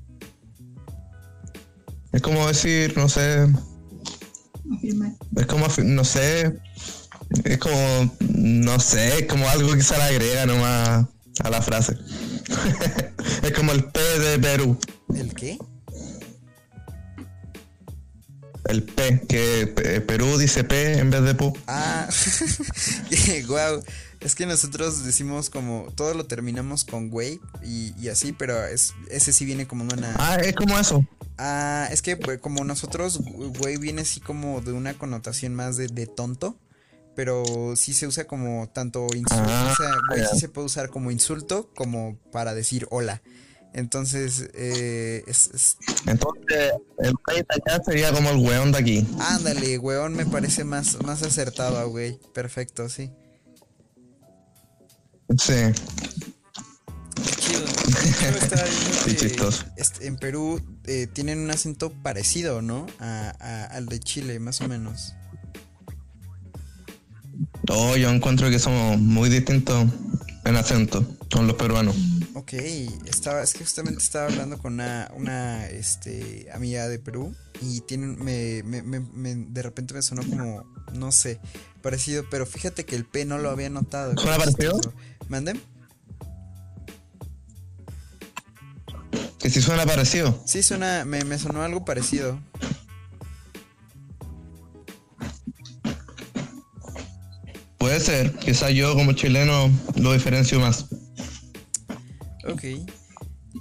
Es 2.12 2.21
como 2.21 2.47
decir, 2.47 2.97
no 2.97 3.08
sé. 3.08 3.47
Es 5.36 5.45
como, 5.45 5.67
no 5.84 6.03
sé. 6.03 6.60
Es 7.45 7.57
como, 7.60 8.15
no 8.19 8.79
sé, 8.79 9.19
es 9.19 9.25
como 9.25 9.47
algo 9.47 9.73
que 9.73 9.84
se 9.84 9.95
le 9.95 10.03
agrega 10.03 10.45
nomás 10.45 11.05
a 11.43 11.49
la 11.49 11.62
frase. 11.62 11.97
es 13.43 13.51
como 13.53 13.71
el 13.71 13.86
P 13.86 13.99
de 13.99 14.39
Perú. 14.39 14.77
¿El 15.15 15.34
qué? 15.34 15.57
El 18.65 18.84
P, 18.84 19.21
que 19.27 20.01
Perú 20.05 20.38
dice 20.38 20.63
P 20.63 20.99
en 20.99 21.10
vez 21.10 21.23
de 21.23 21.36
Pu. 21.36 21.57
Ah, 21.67 22.07
wow. 23.47 23.84
Es 24.21 24.36
que 24.36 24.45
nosotros 24.45 25.03
decimos 25.03 25.49
como, 25.49 25.88
todo 25.95 26.13
lo 26.13 26.25
terminamos 26.25 26.86
con 26.86 27.10
güey 27.10 27.39
y, 27.63 27.93
y 27.99 28.10
así, 28.10 28.34
pero 28.34 28.65
es, 28.65 28.93
ese 29.10 29.34
sí 29.34 29.45
viene 29.45 29.65
como 29.67 29.84
de 29.86 29.95
una... 29.97 30.15
Ah, 30.19 30.36
es 30.36 30.55
como 30.55 30.77
eso. 30.77 31.03
Ah, 31.39 31.88
es 31.91 32.03
que 32.03 32.17
pues, 32.17 32.39
como 32.39 32.63
nosotros, 32.63 33.19
güey, 33.57 33.77
viene 33.77 34.03
así 34.03 34.19
como 34.19 34.62
de 34.62 34.73
una 34.73 34.93
connotación 34.93 35.55
más 35.55 35.75
de, 35.75 35.88
de 35.88 36.05
tonto, 36.05 36.55
pero 37.15 37.73
sí 37.75 37.93
se 37.93 38.05
usa 38.05 38.25
como 38.27 38.69
tanto 38.71 39.07
insulto, 39.15 39.43
Ah, 39.47 39.73
o 39.73 39.75
sea, 39.75 39.91
güey, 40.10 40.23
sí 40.31 40.39
se 40.39 40.49
puede 40.49 40.67
usar 40.67 40.89
como 40.89 41.10
insulto 41.10 41.69
como 41.75 42.17
para 42.31 42.53
decir 42.53 42.88
hola. 42.91 43.23
Entonces, 43.73 44.49
eh, 44.53 45.23
es, 45.27 45.47
es- 45.53 45.77
Entonces, 46.05 46.73
el 46.99 47.13
país 47.25 47.43
de 47.49 47.71
allá 47.73 47.84
sería 47.84 48.13
como 48.13 48.29
el 48.29 48.38
weón 48.38 48.71
de 48.71 48.77
aquí. 48.77 49.07
ándale, 49.19 49.77
weón, 49.79 50.13
me 50.13 50.25
parece 50.27 50.63
más, 50.63 51.01
más 51.05 51.23
acertado, 51.23 51.89
güey. 51.89 52.19
Perfecto, 52.34 52.88
sí. 52.89 53.10
Sí. 55.38 55.54
Qué 57.24 57.32
chido. 57.38 57.65
estaba 58.36 58.63
viendo 58.63 59.50
que 60.00 60.08
en 60.08 60.17
Perú 60.17 60.62
eh, 60.86 61.08
tienen 61.12 61.39
un 61.39 61.52
acento 61.52 61.91
parecido, 61.91 62.62
¿no? 62.62 62.86
A- 63.00 63.34
a- 63.39 63.65
al 63.65 63.86
de 63.88 64.00
Chile, 64.00 64.39
más 64.39 64.62
o 64.62 64.67
menos. 64.67 65.13
Oh, 67.70 67.96
yo 67.96 68.10
encuentro 68.10 68.50
que 68.50 68.60
somos 68.60 68.98
muy 69.00 69.30
distintos 69.30 69.88
en 70.46 70.56
acento 70.56 71.06
con 71.32 71.48
los 71.48 71.56
peruanos. 71.56 71.96
Ok, 72.34 72.54
estaba, 73.06 73.44
es 73.44 73.54
que 73.54 73.63
justamente 73.63 74.02
estaba 74.02 74.26
hablando 74.26 74.58
con 74.58 74.74
una, 74.74 75.12
una 75.15 75.67
este, 75.67 76.48
amiga 76.54 76.88
de 76.88 76.98
Perú 77.00 77.36
y 77.62 77.82
tienen, 77.82 78.17
me, 78.24 78.63
me- 78.63 78.82
me- 78.82 79.00
me- 79.00 79.36
de 79.36 79.62
repente 79.62 79.94
me 79.94 80.02
sonó 80.02 80.24
como, 80.28 80.65
no 80.94 81.12
sé, 81.12 81.39
parecido, 81.82 82.26
pero 82.30 82.46
fíjate 82.46 82.86
que 82.86 82.96
el 82.96 83.06
P 83.06 83.26
no 83.26 83.38
lo 83.38 83.50
había 83.52 83.70
notado. 83.70 84.13
¿Suena 84.17 84.38
parecido? 84.38 84.74
chistoso. 84.74 84.96
¿Mande? 85.32 85.58
Que 89.39 89.50
si 89.50 89.62
suena 89.62 89.86
parecido. 89.86 90.38
Sí, 90.46 90.62
suena, 90.62 91.06
me, 91.06 91.24
me 91.24 91.39
sonó 91.39 91.62
algo 91.62 91.86
parecido. 91.86 92.38
Puede 97.78 98.02
ser, 98.02 98.34
quizás 98.39 98.74
yo 98.74 98.94
como 98.94 99.13
chileno 99.13 99.72
lo 99.96 100.12
diferencio 100.12 100.60
más. 100.60 100.88
Ok. 102.46 102.63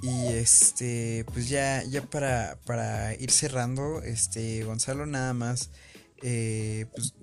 Y 0.03 0.27
este, 0.27 1.23
pues 1.33 1.47
ya, 1.47 1.85
ya 1.85 2.01
para, 2.01 2.59
para 2.65 3.13
ir 3.15 3.31
cerrando, 3.31 4.01
este, 4.01 4.65
Gonzalo, 4.65 5.05
nada 5.05 5.33
más, 5.33 5.69
eh, 6.21 6.87
pues 6.93 7.13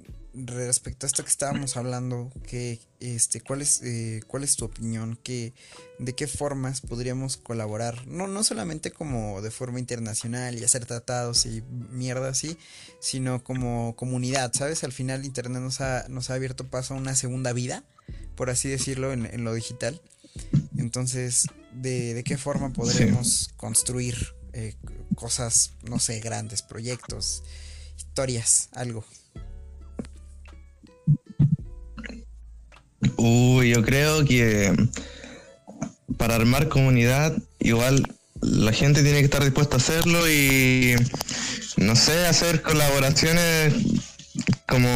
respecto 0.47 1.05
a 1.05 1.09
esto 1.09 1.25
que 1.25 1.31
estábamos 1.31 1.77
hablando, 1.77 2.31
que, 2.47 2.81
este, 3.01 3.41
¿cuál 3.41 3.63
es, 3.63 3.83
eh, 3.83 4.21
cuál 4.27 4.45
es 4.45 4.57
tu 4.57 4.65
opinión? 4.65 5.19
¿Qué, 5.23 5.53
¿De 5.99 6.15
qué 6.15 6.27
formas 6.27 6.81
podríamos 6.81 7.37
colaborar? 7.37 8.07
No, 8.07 8.27
no 8.27 8.45
solamente 8.45 8.91
como 8.91 9.43
de 9.43 9.51
forma 9.51 9.79
internacional 9.79 10.59
y 10.59 10.65
hacer 10.65 10.87
tratados 10.87 11.47
y 11.47 11.63
mierda 11.91 12.29
así, 12.29 12.57
sino 13.01 13.43
como 13.43 13.97
comunidad, 13.97 14.53
¿sabes? 14.55 14.85
Al 14.85 14.93
final 14.93 15.25
Internet 15.25 15.63
nos 15.63 15.81
ha, 15.81 16.07
nos 16.09 16.31
ha 16.31 16.35
abierto 16.35 16.69
paso 16.69 16.95
a 16.95 16.97
una 16.97 17.15
segunda 17.15 17.53
vida, 17.53 17.85
por 18.37 18.51
así 18.51 18.69
decirlo, 18.69 19.13
en, 19.13 19.27
en 19.27 19.45
lo 19.45 19.55
digital. 19.55 20.01
Entonces, 20.77 21.47
¿de, 21.73 22.15
de 22.15 22.25
qué 22.25 22.39
forma 22.39 22.73
podremos 22.73 23.51
construir 23.57 24.35
eh, 24.53 24.77
cosas, 25.15 25.73
no 25.83 25.99
sé, 25.99 26.21
grandes, 26.21 26.63
proyectos, 26.63 27.43
historias, 27.97 28.69
algo? 28.73 29.05
Uy, 33.17 33.71
yo 33.71 33.83
creo 33.83 34.25
que 34.25 34.75
para 36.17 36.35
armar 36.35 36.69
comunidad, 36.69 37.37
igual 37.61 38.03
la 38.41 38.73
gente 38.73 39.03
tiene 39.03 39.19
que 39.19 39.25
estar 39.25 39.43
dispuesta 39.43 39.77
a 39.77 39.79
hacerlo 39.79 40.29
y, 40.29 40.95
no 41.77 41.97
sé, 41.97 42.27
hacer 42.27 42.63
colaboraciones 42.63 43.75
como 44.67 44.89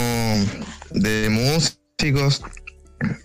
de 0.91 1.29
músicos, 1.31 2.43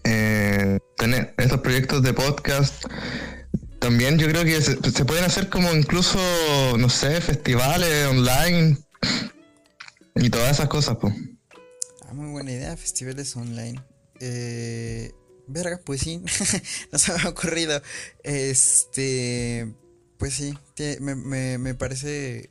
eh, 0.04 0.80
tener 0.98 1.34
estos 1.38 1.62
proyectos 1.62 2.04
de 2.04 2.14
podcast. 2.14 2.86
También 3.80 4.18
yo 4.18 4.28
creo 4.28 4.44
que 4.44 4.62
se, 4.62 4.78
se 4.92 5.06
pueden 5.06 5.24
hacer 5.24 5.50
como 5.50 5.72
incluso, 5.74 6.20
no 6.78 6.90
sé, 6.90 7.22
festivales 7.22 8.08
online 8.08 8.78
y 10.16 10.30
todas 10.30 10.52
esas 10.52 10.68
cosas, 10.68 10.98
pues. 11.00 11.14
Ah, 12.08 12.14
muy 12.14 12.32
buena 12.32 12.52
idea, 12.52 12.76
festivales 12.76 13.36
online. 13.36 13.80
Eh, 14.20 15.12
verga, 15.48 15.80
pues 15.86 16.02
sí, 16.02 16.22
no 16.92 17.00
se 17.00 17.14
me 17.14 17.20
ha 17.22 17.30
ocurrido. 17.30 17.82
Este, 18.24 19.74
pues 20.18 20.34
sí, 20.34 20.58
me, 21.00 21.16
me- 21.16 21.58
me 21.58 21.76
parece 21.76 22.50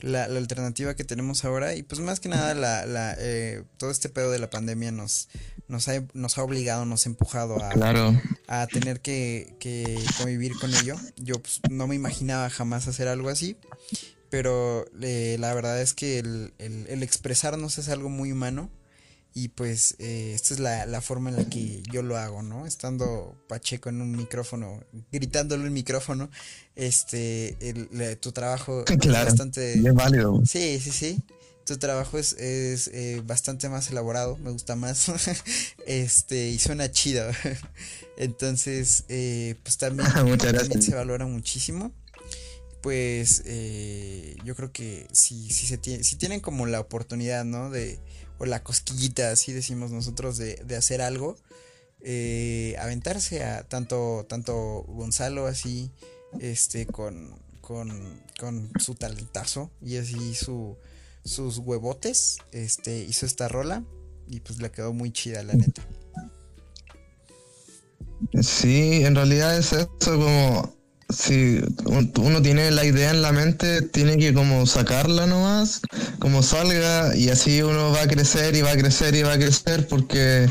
la, 0.00 0.28
la 0.28 0.38
alternativa 0.38 0.94
que 0.96 1.04
tenemos 1.04 1.44
ahora 1.44 1.74
y 1.74 1.82
pues 1.82 2.00
más 2.00 2.20
que 2.20 2.28
nada 2.28 2.54
la, 2.54 2.84
la, 2.86 3.16
eh, 3.18 3.62
todo 3.78 3.90
este 3.90 4.08
pedo 4.08 4.30
de 4.30 4.38
la 4.38 4.50
pandemia 4.50 4.90
nos, 4.92 5.28
nos, 5.68 5.88
ha, 5.88 6.04
nos 6.12 6.36
ha 6.38 6.42
obligado, 6.42 6.84
nos 6.84 7.06
ha 7.06 7.08
empujado 7.10 7.62
a, 7.62 7.70
Claro. 7.70 8.20
a 8.48 8.66
tener 8.66 9.00
que, 9.00 9.54
que 9.60 9.98
convivir 10.18 10.52
con 10.60 10.74
ello. 10.74 10.96
Yo 11.16 11.34
pues, 11.40 11.60
no 11.70 11.86
me 11.86 11.94
imaginaba 11.94 12.50
jamás 12.50 12.88
hacer 12.88 13.08
algo 13.08 13.28
así, 13.30 13.56
pero 14.30 14.84
eh, 15.00 15.36
la 15.38 15.54
verdad 15.54 15.80
es 15.80 15.94
que 15.94 16.18
el, 16.18 16.52
el- 16.58 16.86
el 16.88 17.02
expresarnos 17.02 17.78
es 17.78 17.88
algo 17.88 18.08
muy 18.10 18.32
humano 18.32 18.70
y 19.34 19.48
pues 19.48 19.96
eh, 19.98 20.32
esta 20.34 20.54
es 20.54 20.60
la, 20.60 20.86
la 20.86 21.00
forma 21.00 21.28
en 21.28 21.36
la 21.36 21.44
que 21.44 21.82
yo 21.90 22.02
lo 22.02 22.16
hago, 22.16 22.42
¿no? 22.42 22.66
Estando 22.66 23.36
Pacheco 23.48 23.88
en 23.88 24.00
un 24.00 24.12
micrófono, 24.12 24.80
gritándole 25.10 25.64
un 25.66 25.72
micrófono, 25.72 26.30
este, 26.76 27.56
el- 27.60 28.18
tu 28.20 28.30
trabajo 28.32 28.84
es 28.88 28.96
Claro. 28.98 29.26
bastante... 29.26 29.76
Y 29.78 29.86
es 29.86 29.94
válido. 29.94 30.40
Sí, 30.46 30.78
sí, 30.80 30.90
sí. 30.92 31.22
Tu 31.66 31.78
trabajo 31.78 32.18
es, 32.18 32.34
es 32.34 32.88
eh, 32.88 33.22
bastante 33.24 33.68
más 33.70 33.90
elaborado, 33.90 34.36
me 34.36 34.50
gusta 34.50 34.76
más. 34.76 35.10
este, 35.86 36.50
y 36.50 36.58
suena 36.58 36.90
chido. 36.92 37.24
Entonces, 38.18 39.04
eh, 39.08 39.56
pues 39.62 39.78
también, 39.78 40.06
también 40.12 40.82
se 40.82 40.94
valora 40.94 41.26
muchísimo. 41.26 41.90
Pues 42.82 43.42
eh, 43.46 44.36
yo 44.44 44.54
creo 44.54 44.70
que 44.72 45.08
si, 45.12 45.50
si, 45.50 45.66
se 45.66 45.78
tiene, 45.78 46.04
si 46.04 46.16
tienen 46.16 46.40
como 46.40 46.66
la 46.66 46.80
oportunidad, 46.80 47.44
¿no? 47.46 47.70
De, 47.70 47.98
la 48.46 48.62
cosquillita, 48.62 49.30
así 49.30 49.52
decimos 49.52 49.90
nosotros, 49.90 50.36
de, 50.36 50.56
de 50.64 50.76
hacer 50.76 51.02
algo, 51.02 51.36
eh, 52.00 52.76
aventarse 52.78 53.42
a 53.44 53.62
tanto, 53.66 54.26
tanto 54.28 54.84
Gonzalo 54.88 55.46
así, 55.46 55.90
este, 56.40 56.86
con, 56.86 57.34
con, 57.60 58.22
con 58.38 58.70
su 58.78 58.94
talentazo 58.94 59.70
y 59.80 59.96
así 59.96 60.34
su, 60.34 60.76
sus 61.24 61.58
huevotes, 61.58 62.38
este, 62.52 62.98
hizo 63.04 63.26
esta 63.26 63.48
rola 63.48 63.84
y 64.28 64.40
pues 64.40 64.60
le 64.60 64.70
quedó 64.70 64.92
muy 64.92 65.12
chida, 65.12 65.42
la 65.42 65.54
neta. 65.54 65.86
Sí, 68.42 69.04
en 69.04 69.14
realidad 69.14 69.56
es 69.58 69.72
eso 69.72 69.96
como 69.98 70.74
si 71.10 71.60
un- 71.84 72.12
uno 72.18 72.42
tiene 72.42 72.70
la 72.70 72.84
idea 72.84 73.10
en 73.10 73.22
la 73.22 73.32
mente, 73.32 73.82
tiene 73.82 74.16
que 74.16 74.32
como 74.34 74.66
sacarla 74.66 75.26
nomás, 75.26 75.80
como 76.18 76.42
salga 76.42 77.16
y 77.16 77.28
así 77.30 77.62
uno 77.62 77.92
va 77.92 78.02
a 78.02 78.08
crecer 78.08 78.54
y 78.56 78.62
va 78.62 78.72
a 78.72 78.76
crecer 78.76 79.14
y 79.14 79.22
va 79.22 79.34
a 79.34 79.38
crecer 79.38 79.86
porque 79.88 80.48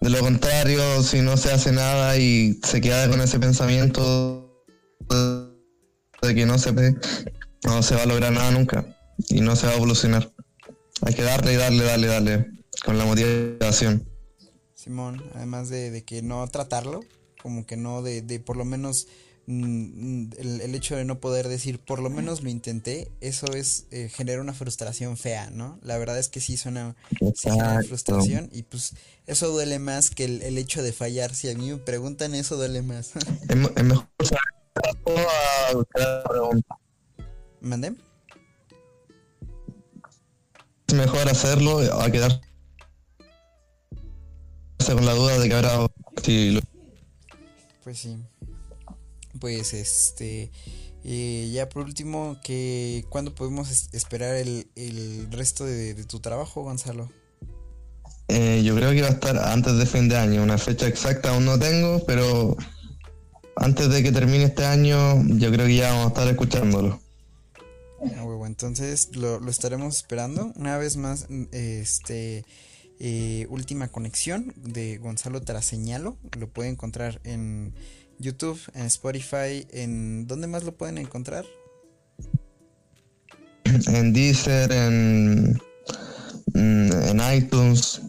de 0.00 0.10
lo 0.10 0.20
contrario, 0.20 1.02
si 1.02 1.20
no 1.20 1.36
se 1.36 1.52
hace 1.52 1.72
nada 1.72 2.16
y 2.18 2.58
se 2.62 2.80
queda 2.80 3.08
con 3.08 3.20
ese 3.20 3.38
pensamiento 3.38 4.64
de 6.22 6.34
que 6.34 6.46
no 6.46 6.58
se 6.58 6.72
ve, 6.72 6.94
no 7.64 7.82
se 7.82 7.94
va 7.94 8.02
a 8.02 8.06
lograr 8.06 8.32
nada 8.32 8.50
nunca 8.50 8.84
y 9.28 9.40
no 9.40 9.56
se 9.56 9.66
va 9.66 9.72
a 9.72 9.76
evolucionar. 9.76 10.30
Hay 11.02 11.14
que 11.14 11.22
darle 11.22 11.54
y 11.54 11.56
darle, 11.56 11.84
darle, 11.84 12.06
darle 12.06 12.46
con 12.84 12.98
la 12.98 13.04
motivación. 13.04 14.08
Simón, 14.74 15.22
además 15.34 15.68
de, 15.70 15.90
de 15.90 16.04
que 16.04 16.22
no 16.22 16.46
tratarlo, 16.48 17.00
como 17.42 17.66
que 17.66 17.76
no, 17.76 18.02
de, 18.02 18.22
de 18.22 18.40
por 18.40 18.56
lo 18.56 18.64
menos 18.64 19.06
el, 19.46 20.60
el 20.62 20.74
hecho 20.74 20.96
de 20.96 21.04
no 21.04 21.20
poder 21.20 21.48
decir 21.48 21.78
por 21.78 22.00
lo 22.00 22.08
menos 22.10 22.42
lo 22.42 22.48
intenté, 22.50 23.10
eso 23.20 23.46
es 23.54 23.86
eh, 23.90 24.08
genera 24.12 24.40
una 24.40 24.54
frustración 24.54 25.16
fea, 25.16 25.50
¿no? 25.50 25.78
La 25.82 25.98
verdad 25.98 26.18
es 26.18 26.28
que 26.28 26.40
sí 26.40 26.56
suena 26.56 26.96
sí 27.34 27.48
frustración 27.86 28.48
y 28.52 28.62
pues 28.62 28.94
eso 29.26 29.48
duele 29.48 29.78
más 29.78 30.10
que 30.10 30.24
el, 30.24 30.42
el 30.42 30.56
hecho 30.58 30.82
de 30.82 30.92
fallar. 30.92 31.34
Si 31.34 31.50
a 31.50 31.54
mí 31.54 31.70
me 31.70 31.76
preguntan, 31.78 32.34
eso 32.34 32.56
duele 32.56 32.82
más. 32.82 33.12
Es, 33.48 33.56
me- 33.56 33.70
es 33.76 33.84
mejor. 33.84 34.08
¿Mandé? 37.60 37.94
Es 40.88 40.94
mejor 40.94 41.28
hacerlo 41.28 41.78
a 42.00 42.10
quedarse 42.10 42.40
con 44.92 45.06
la 45.06 45.14
duda 45.14 45.38
de 45.38 45.48
que 45.48 45.54
habrá 45.54 45.86
si 46.22 46.50
lo- 46.52 46.60
Pues 47.82 47.98
sí. 47.98 48.16
Pues 49.44 49.74
este. 49.74 50.50
eh, 51.04 51.50
ya 51.52 51.68
por 51.68 51.84
último, 51.84 52.38
que 52.42 53.04
¿cuándo 53.10 53.34
podemos 53.34 53.70
es- 53.70 53.90
esperar 53.92 54.36
el, 54.36 54.68
el 54.74 55.30
resto 55.30 55.66
de, 55.66 55.92
de 55.92 56.04
tu 56.04 56.18
trabajo, 56.20 56.62
Gonzalo? 56.62 57.10
eh, 58.28 58.62
yo 58.64 58.74
creo 58.74 58.92
que 58.92 59.02
va 59.02 59.08
a 59.08 59.10
estar 59.10 59.36
antes 59.36 59.76
de 59.76 59.84
fin 59.84 60.08
de 60.08 60.16
año. 60.16 60.42
Una 60.42 60.56
fecha 60.56 60.86
exacta 60.86 61.28
aún 61.34 61.44
no 61.44 61.58
tengo, 61.58 62.02
pero 62.06 62.56
antes 63.56 63.90
de 63.90 64.02
que 64.02 64.12
termine 64.12 64.44
este 64.44 64.64
año, 64.64 65.22
yo 65.36 65.52
creo 65.52 65.66
que 65.66 65.76
ya 65.76 65.90
vamos 65.90 66.06
a 66.06 66.08
estar 66.08 66.28
escuchándolo. 66.28 66.98
Ah, 68.16 68.24
huevo, 68.24 68.46
entonces 68.46 69.10
lo, 69.14 69.40
lo 69.40 69.50
estaremos 69.50 69.94
esperando. 69.94 70.54
Una 70.56 70.78
vez 70.78 70.96
más, 70.96 71.26
este. 71.52 72.46
eh, 72.98 73.46
última 73.50 73.88
conexión 73.88 74.54
de 74.56 74.96
Gonzalo 74.96 75.42
Traseñalo. 75.42 76.16
Lo 76.38 76.48
puede 76.48 76.70
encontrar 76.70 77.20
en 77.24 77.74
YouTube, 78.18 78.60
en 78.74 78.86
Spotify. 78.86 79.66
en 79.70 80.26
¿Dónde 80.26 80.46
más 80.46 80.64
lo 80.64 80.76
pueden 80.76 80.98
encontrar? 80.98 81.44
En 83.88 84.12
Deezer, 84.12 84.70
en, 84.70 85.54
mm, 86.54 86.92
en 86.92 87.34
iTunes, 87.34 88.02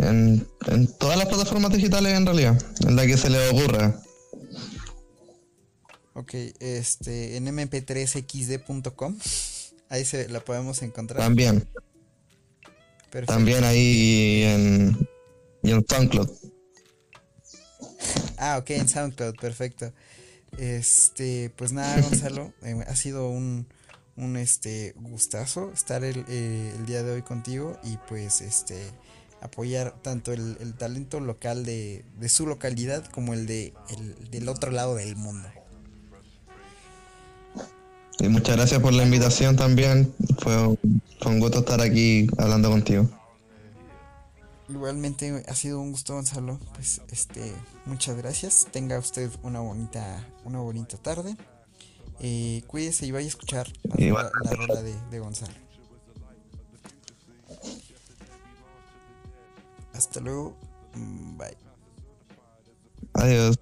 en, 0.00 0.46
en 0.66 0.86
todas 0.98 1.16
las 1.16 1.28
plataformas 1.28 1.72
digitales 1.72 2.12
en 2.14 2.26
realidad, 2.26 2.62
en 2.86 2.96
la 2.96 3.06
que 3.06 3.16
se 3.16 3.30
les 3.30 3.52
ocurra. 3.52 4.00
Ok, 6.14 6.34
este, 6.58 7.36
en 7.36 7.46
mp3xd.com. 7.46 9.16
Ahí 9.88 10.04
se 10.04 10.28
la 10.28 10.40
podemos 10.40 10.82
encontrar. 10.82 11.20
También. 11.22 11.66
Perfecto. 13.10 13.32
También 13.32 13.64
ahí 13.64 14.42
en, 14.42 15.08
y 15.62 15.70
en 15.70 15.86
SoundCloud. 15.88 16.28
Ah, 18.38 18.58
ok, 18.58 18.70
en 18.70 18.88
SoundCloud, 18.88 19.36
perfecto. 19.36 19.92
Este, 20.56 21.50
pues 21.56 21.72
nada, 21.72 22.00
Gonzalo, 22.00 22.52
eh, 22.62 22.84
ha 22.86 22.96
sido 22.96 23.28
un, 23.28 23.66
un 24.16 24.36
este 24.36 24.94
gustazo 24.96 25.72
estar 25.72 26.04
el, 26.04 26.24
eh, 26.28 26.72
el 26.78 26.86
día 26.86 27.02
de 27.02 27.12
hoy 27.12 27.22
contigo 27.22 27.78
y 27.84 27.98
pues 28.08 28.40
este 28.40 28.90
apoyar 29.40 29.94
tanto 30.02 30.32
el, 30.32 30.56
el 30.60 30.74
talento 30.74 31.20
local 31.20 31.64
de, 31.64 32.04
de 32.18 32.28
su 32.28 32.46
localidad 32.46 33.04
como 33.06 33.34
el 33.34 33.46
de 33.46 33.72
el, 33.90 34.30
del 34.30 34.48
otro 34.48 34.70
lado 34.70 34.96
del 34.96 35.16
mundo. 35.16 35.48
Y 38.20 38.28
muchas 38.28 38.56
gracias 38.56 38.80
por 38.80 38.92
la 38.92 39.04
invitación 39.04 39.54
también. 39.54 40.12
Fue, 40.38 40.76
fue 41.20 41.32
un 41.32 41.38
gusto 41.38 41.60
estar 41.60 41.80
aquí 41.80 42.26
hablando 42.36 42.68
contigo. 42.68 43.08
Igualmente 44.68 45.44
ha 45.48 45.54
sido 45.54 45.80
un 45.80 45.92
gusto, 45.92 46.14
Gonzalo. 46.14 46.58
Pues 46.74 47.00
este, 47.10 47.54
muchas 47.86 48.16
gracias. 48.16 48.68
Tenga 48.70 48.98
usted 48.98 49.30
una 49.42 49.60
bonita, 49.60 50.26
una 50.44 50.60
bonita 50.60 50.96
tarde. 50.98 51.36
Eh, 52.20 52.62
cuídese 52.66 53.06
y 53.06 53.12
vaya 53.12 53.26
a 53.26 53.28
escuchar 53.28 53.68
la, 53.84 54.30
la 54.42 54.50
rola 54.50 54.82
de, 54.82 54.94
de 55.10 55.18
Gonzalo. 55.20 55.54
Hasta 59.94 60.20
luego. 60.20 60.56
Mm, 60.94 61.36
Bye. 61.38 61.56
Adiós. 63.14 63.58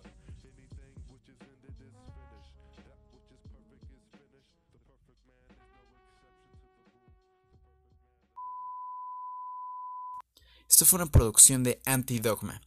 Esto 10.76 10.84
fue 10.84 10.98
una 10.98 11.10
producción 11.10 11.62
de 11.62 11.80
Antidogma. 11.86 12.60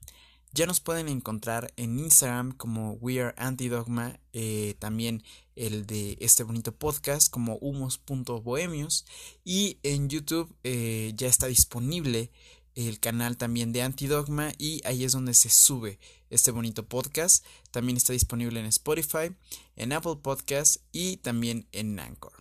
Ya 0.51 0.65
nos 0.65 0.79
pueden 0.79 1.09
encontrar 1.09 1.71
en 1.75 1.99
Instagram 1.99 2.53
como 2.53 2.93
We 2.93 3.21
Are 3.21 3.35
Antidogma, 3.37 4.19
eh, 4.33 4.73
también 4.79 5.21
el 5.55 5.85
de 5.85 6.17
este 6.19 6.41
bonito 6.41 6.73
podcast 6.73 7.29
como 7.29 7.57
humos.bohemios 7.57 9.05
y 9.45 9.77
en 9.83 10.09
YouTube 10.09 10.51
eh, 10.63 11.13
ya 11.15 11.27
está 11.27 11.45
disponible 11.45 12.31
el 12.73 12.99
canal 12.99 13.37
también 13.37 13.73
de 13.73 13.83
Antidogma 13.83 14.53
y 14.57 14.81
ahí 14.85 15.03
es 15.03 15.11
donde 15.11 15.35
se 15.35 15.51
sube 15.51 15.99
este 16.31 16.49
bonito 16.49 16.87
podcast. 16.87 17.45
También 17.69 17.95
está 17.95 18.13
disponible 18.13 18.59
en 18.59 18.65
Spotify, 18.65 19.35
en 19.75 19.93
Apple 19.93 20.15
Podcast 20.23 20.77
y 20.91 21.17
también 21.17 21.67
en 21.73 21.99
Anchor. 21.99 22.33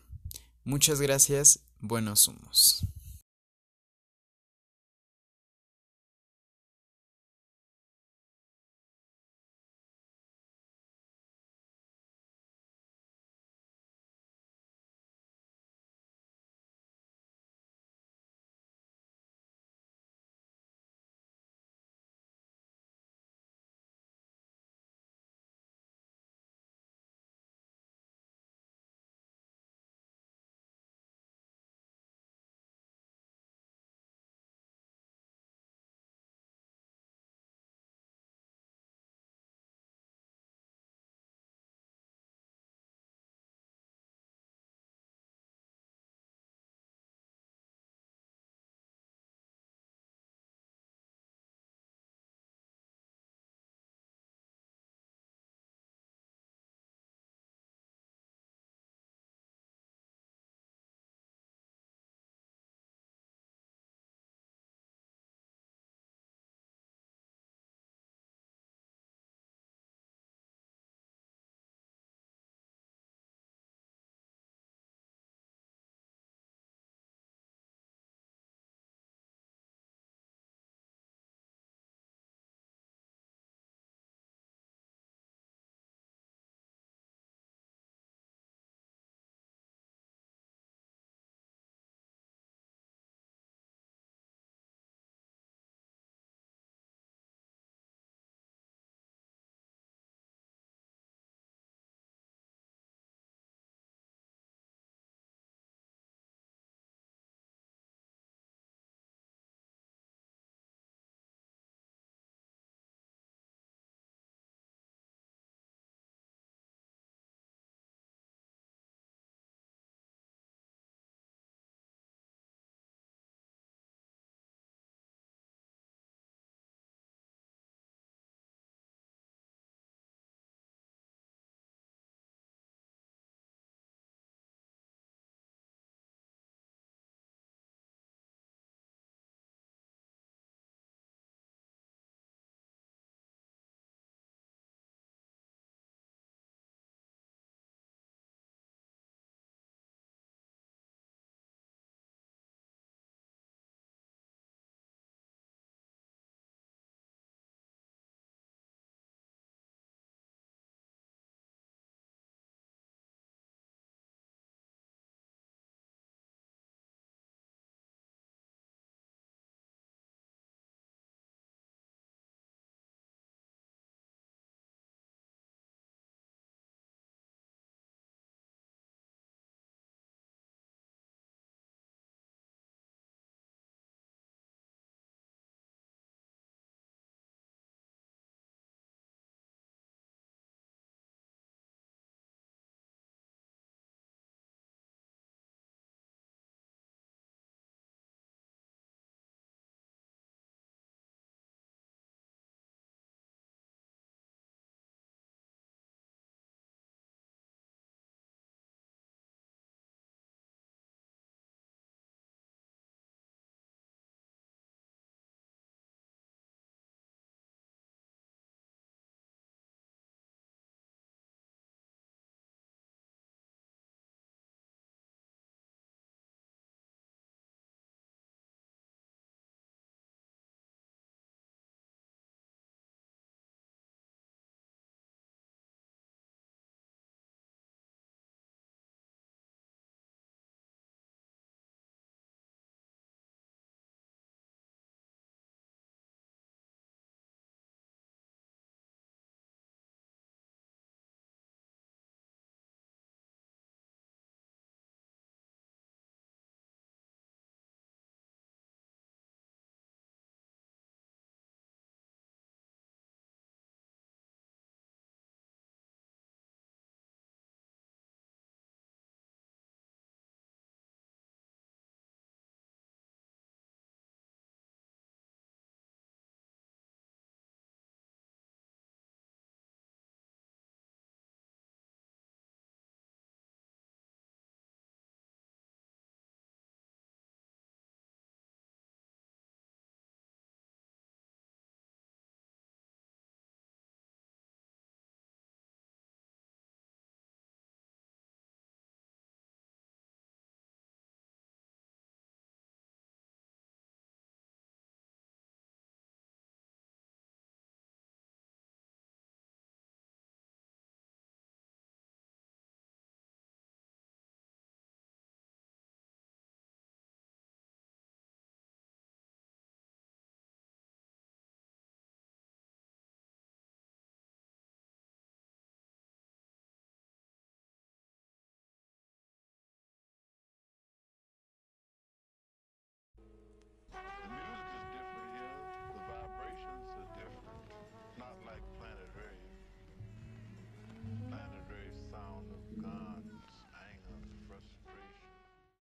Muchas 0.64 0.98
gracias, 1.02 1.60
buenos 1.78 2.26
humos. 2.26 2.86